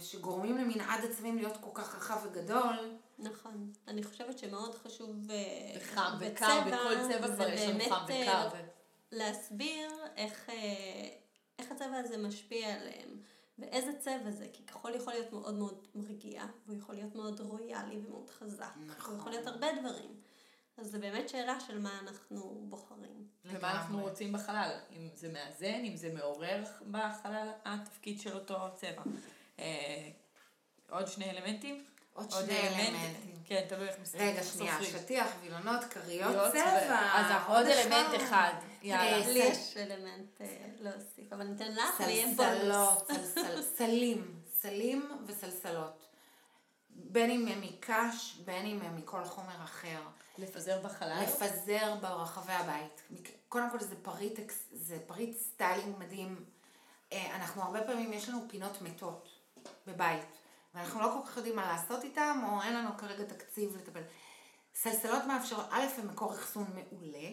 [0.00, 2.96] שגורמים למנעד הצבעים להיות כל כך רחב וגדול.
[3.18, 3.72] נכון.
[3.88, 5.36] אני חושבת שמאוד חשוב אה,
[5.76, 8.56] וחם וקר, בצבע, בכל צבע זה כבר יש לנו חם אה, וקר.
[8.56, 8.68] ו-
[9.12, 11.08] להסביר איך, אה,
[11.58, 13.22] איך הצבע הזה משפיע עליהם,
[13.58, 17.98] ואיזה צבע זה, כי כחול יכול להיות מאוד מאוד מרגיע, והוא יכול להיות מאוד רויאלי
[17.98, 19.14] ומאוד חזק, נכון.
[19.14, 20.20] הוא יכול להיות הרבה דברים.
[20.76, 23.26] אז זה באמת שאלה של מה אנחנו בוחרים.
[23.44, 24.00] ומה אנחנו.
[24.00, 29.02] רוצים בחלל, אם זה מאזן, אם זה מעורר בחלל התפקיד של אותו צבע.
[29.58, 30.10] אה,
[30.90, 31.84] עוד שני אלמנטים?
[32.18, 33.38] עוד שני אלמנטים.
[33.44, 34.28] כן, תלוי איך מסתכלים.
[34.32, 34.78] רגע, שנייה.
[34.84, 37.10] שטיח, וילונות, כריות צבע.
[37.14, 38.52] אז אנחנו עוד אלמנט אחד.
[38.82, 39.02] יאללה.
[39.26, 40.46] אה, לי סל- יש אלמנט אה,
[40.80, 43.34] להוסיף, אבל ניתן לך ויהיה סלסלות, בונוס.
[43.34, 46.04] סלסל- סלים, סלים וסלסלות.
[46.90, 50.00] בין אם הם מקש, בין אם הם מכל חומר אחר.
[50.38, 51.22] לפזר בחלל.
[51.22, 53.02] לפזר ברחבי הבית.
[53.48, 54.38] קודם כל זה פריט,
[54.72, 56.44] זה פריט styling מדהים.
[57.12, 59.28] אה, אנחנו הרבה פעמים, יש לנו פינות מתות
[59.86, 60.37] בבית,
[60.78, 64.00] ואנחנו לא כל כך יודעים מה לעשות איתם, או אין לנו כרגע תקציב לטפל.
[64.74, 67.28] סלסלות מאפשרות, א', הם מקור אחסון מעולה,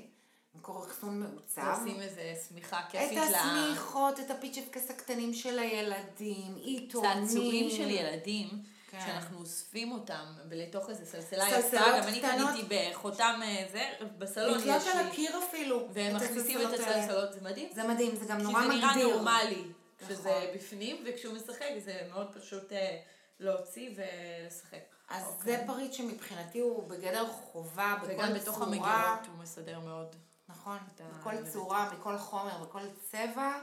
[0.55, 1.77] מקור אחסון מעוצב.
[1.81, 3.35] לשים איזה שמיכה את כיפית ל...
[3.35, 7.25] השמיכות, את הפיצ'פקס הקטנים של הילדים, עיתונים.
[7.27, 8.49] צעצועים של ילדים,
[8.91, 8.99] כן.
[9.05, 12.21] שאנחנו אוספים אותם לתוך איזה סלסלה יפה, גם אני.
[12.21, 15.87] קניתי בחותם אה, זה, בסלון יש על לי, הקיר אפילו.
[15.93, 17.69] והם את מכניסים את הסלסלות זה מדהים.
[17.75, 18.85] זה מדהים, זה גם כי נורא זה מגדיר.
[18.85, 19.63] נראה נורמלי,
[20.07, 20.55] שזה נכון.
[20.55, 22.99] בפנים, וכשהוא משחק זה מאוד פשוט אה,
[23.39, 24.95] להוציא ולשחק.
[25.09, 25.57] אז אוקיי.
[25.57, 28.25] זה פריט שמבחינתי הוא בגדר חובה, בכל צורה.
[28.25, 30.15] וגם בתוך המגירות הוא מסדר מאוד.
[30.49, 30.77] נכון,
[31.19, 31.47] בכל האלמנט.
[31.47, 32.81] צורה, בכל חומר, בכל
[33.11, 33.59] צבע.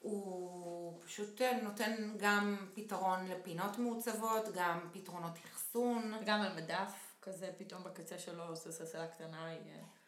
[0.00, 6.92] הוא פשוט נותן גם פתרון לפינות מעוצבות, גם פתרונות אחסון, וגם על מדף
[7.22, 9.56] כזה, פתאום בקצה שלו עושה סלסלה קטנה, אה,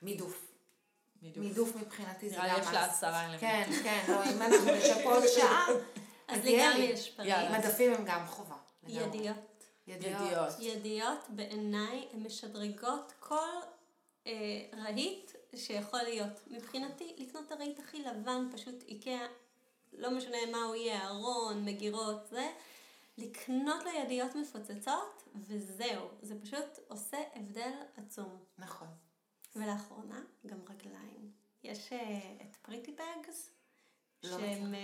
[0.02, 0.52] מידוף.
[1.22, 1.44] מידוף.
[1.44, 2.42] מידוף מבחינתי זה גם...
[2.42, 2.84] נראה לי יש לה.
[2.84, 3.48] עשרה אלמנטים.
[3.48, 5.66] כן, כן, לא, אם אנחנו נשב פה עוד שעה,
[6.28, 6.84] אז לי גם לי.
[6.84, 7.34] יש פריט.
[7.52, 8.56] מדפים הם גם חובה.
[8.88, 9.36] ידיות.
[9.86, 10.52] ידיעות.
[10.60, 13.60] ידיעות בעיניי הן משדרגות כל
[14.26, 14.32] אה,
[14.72, 16.40] רהיט שיכול להיות.
[16.46, 19.26] מבחינתי, לקנות את הרהיט הכי לבן, פשוט איקאה,
[19.92, 22.50] לא משנה מה הוא יהיה, ארון, מגירות, זה,
[23.18, 26.08] לקנות לו ידיעות מפוצצות, וזהו.
[26.22, 28.36] זה פשוט עושה הבדל עצום.
[28.58, 28.88] נכון.
[29.56, 31.30] ולאחרונה, גם רגליים.
[31.64, 33.50] יש אה, את פריטי בגס,
[34.22, 34.80] לא שהם אה,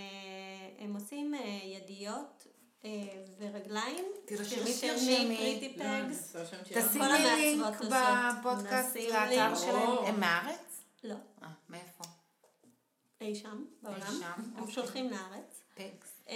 [0.79, 2.47] הם עושים אה, ידיות
[3.39, 4.05] ורגליים.
[4.25, 5.35] תרשמי, תרשמי.
[5.37, 6.33] פריטי פגס.
[6.33, 6.89] זה השם שלה.
[6.89, 7.75] תשימי לינק.
[8.39, 9.55] בפודקאסט לאתר.
[9.55, 10.05] שלהם.
[10.05, 10.83] הם מהארץ?
[11.03, 12.03] לא, אה, מאיפה?
[13.21, 13.99] אי שם, בעולם.
[13.99, 14.73] שם, הם אוקיי.
[14.73, 15.63] שולחים לארץ.
[16.29, 16.35] אה,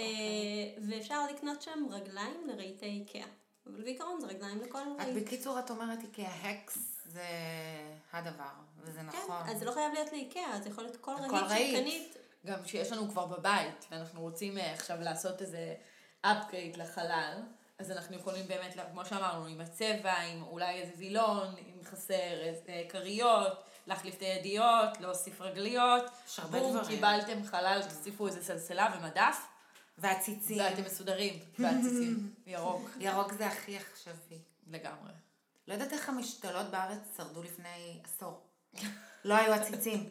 [0.88, 3.26] ואפשר לקנות שם רגליים לרהיטי איקאה.
[3.66, 5.16] אבל בעיקרון זה רגליים לכל רהיט.
[5.16, 7.26] בקיצור, את אומרת איקאה הקס זה
[8.12, 8.44] הדבר,
[8.80, 9.42] וזה כן, נכון.
[9.48, 11.76] אז זה לא חייב להיות לאיקאה, זה יכול להיות כל כל רהיט.
[11.76, 12.16] שקנית.
[12.46, 15.74] גם שיש לנו כבר בבית, ואנחנו רוצים אה, עכשיו לעשות איזה
[16.24, 17.42] upgrade לחלל,
[17.78, 22.82] אז אנחנו יכולים באמת, כמו שאמרנו, עם הצבע, עם אולי איזה וילון, אם חסר איזה
[22.88, 26.04] כריות, להחליף את הידיות, להוסיף רגליות.
[26.28, 26.96] יש הרבה בום, דברים.
[26.96, 29.46] קיבלתם חלל, תוסיפו איזה סלסלה ומדף,
[29.98, 30.58] והציצים.
[30.58, 34.38] ואתם מסודרים, והציצים, ירוק, ירוק זה הכי עכשווי.
[34.66, 35.12] לגמרי.
[35.68, 38.40] לא יודעת איך המשתלות בארץ שרדו לפני עשור.
[39.24, 40.10] לא היו עציצים.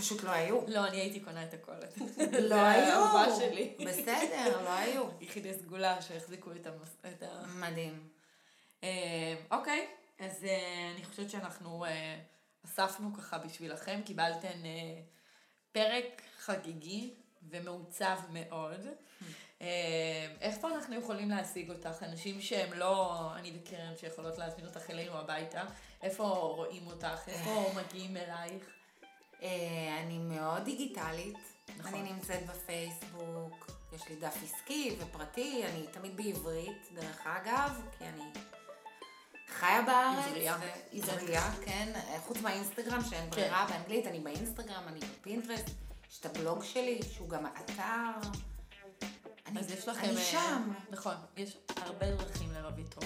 [0.00, 0.60] פשוט לא היו.
[0.68, 1.72] לא, אני הייתי קונה את הכל.
[1.72, 2.92] לא זה היו.
[2.92, 3.74] האהובה שלי.
[3.86, 5.04] בסדר, לא היו.
[5.20, 7.42] יחידי סגולה שהחזיקו את ה...
[7.46, 8.08] מדהים.
[8.82, 9.86] אה, אוקיי,
[10.18, 12.18] אז אה, אני חושבת שאנחנו אה,
[12.64, 15.00] אספנו ככה בשבילכם, קיבלתם אה,
[15.72, 17.14] פרק חגיגי
[17.50, 18.86] ומעוצב מאוד.
[19.62, 19.66] אה,
[20.40, 22.02] איפה אנחנו יכולים להשיג אותך?
[22.02, 25.62] אנשים שהם לא, אני וקרן, שיכולות להזמין אותך אלינו הביתה,
[26.02, 27.28] איפה רואים אותך?
[27.28, 28.79] איפה מגיעים אלייך?
[29.42, 31.38] אה, אני מאוד דיגיטלית.
[31.78, 31.94] נכון.
[31.94, 38.24] אני נמצאת בפייסבוק, יש לי דף עסקי ופרטי, אני תמיד בעברית, דרך אגב, כי אני
[39.48, 40.26] חיה בארץ.
[40.26, 40.56] עברייה.
[40.92, 41.92] עברייה, כן.
[42.18, 45.70] חוץ מהאינסטגרם שאין ברירה באנגלית, אני באינסטגרם, אני בפינטרסט,
[46.10, 48.28] יש את הבלוג שלי, שהוא גם האתר.
[49.46, 50.04] אני, אז יש לכם...
[50.04, 50.72] אני אה, שם.
[50.90, 53.04] נכון, יש הרבה דרכים לרביט טוב.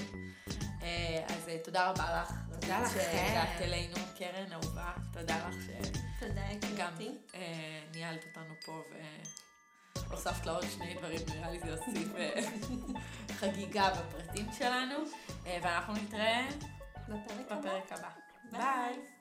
[1.28, 2.32] אז אה, תודה רבה לך.
[2.61, 3.01] תודה לכם.
[3.01, 4.93] שהגעת אלינו, קרן אהובה.
[5.12, 5.55] תודה לך
[6.74, 6.93] שגם.
[7.35, 8.82] אה, ניהלת אותנו פה
[10.09, 12.41] והוספת לה עוד שני דברים, נראה לי זה יוסיף אה,
[13.28, 14.95] חגיגה בפרטים שלנו.
[15.47, 16.49] אה, ואנחנו נתראה
[17.09, 18.09] בפרק הבא.
[18.53, 19.14] ביי.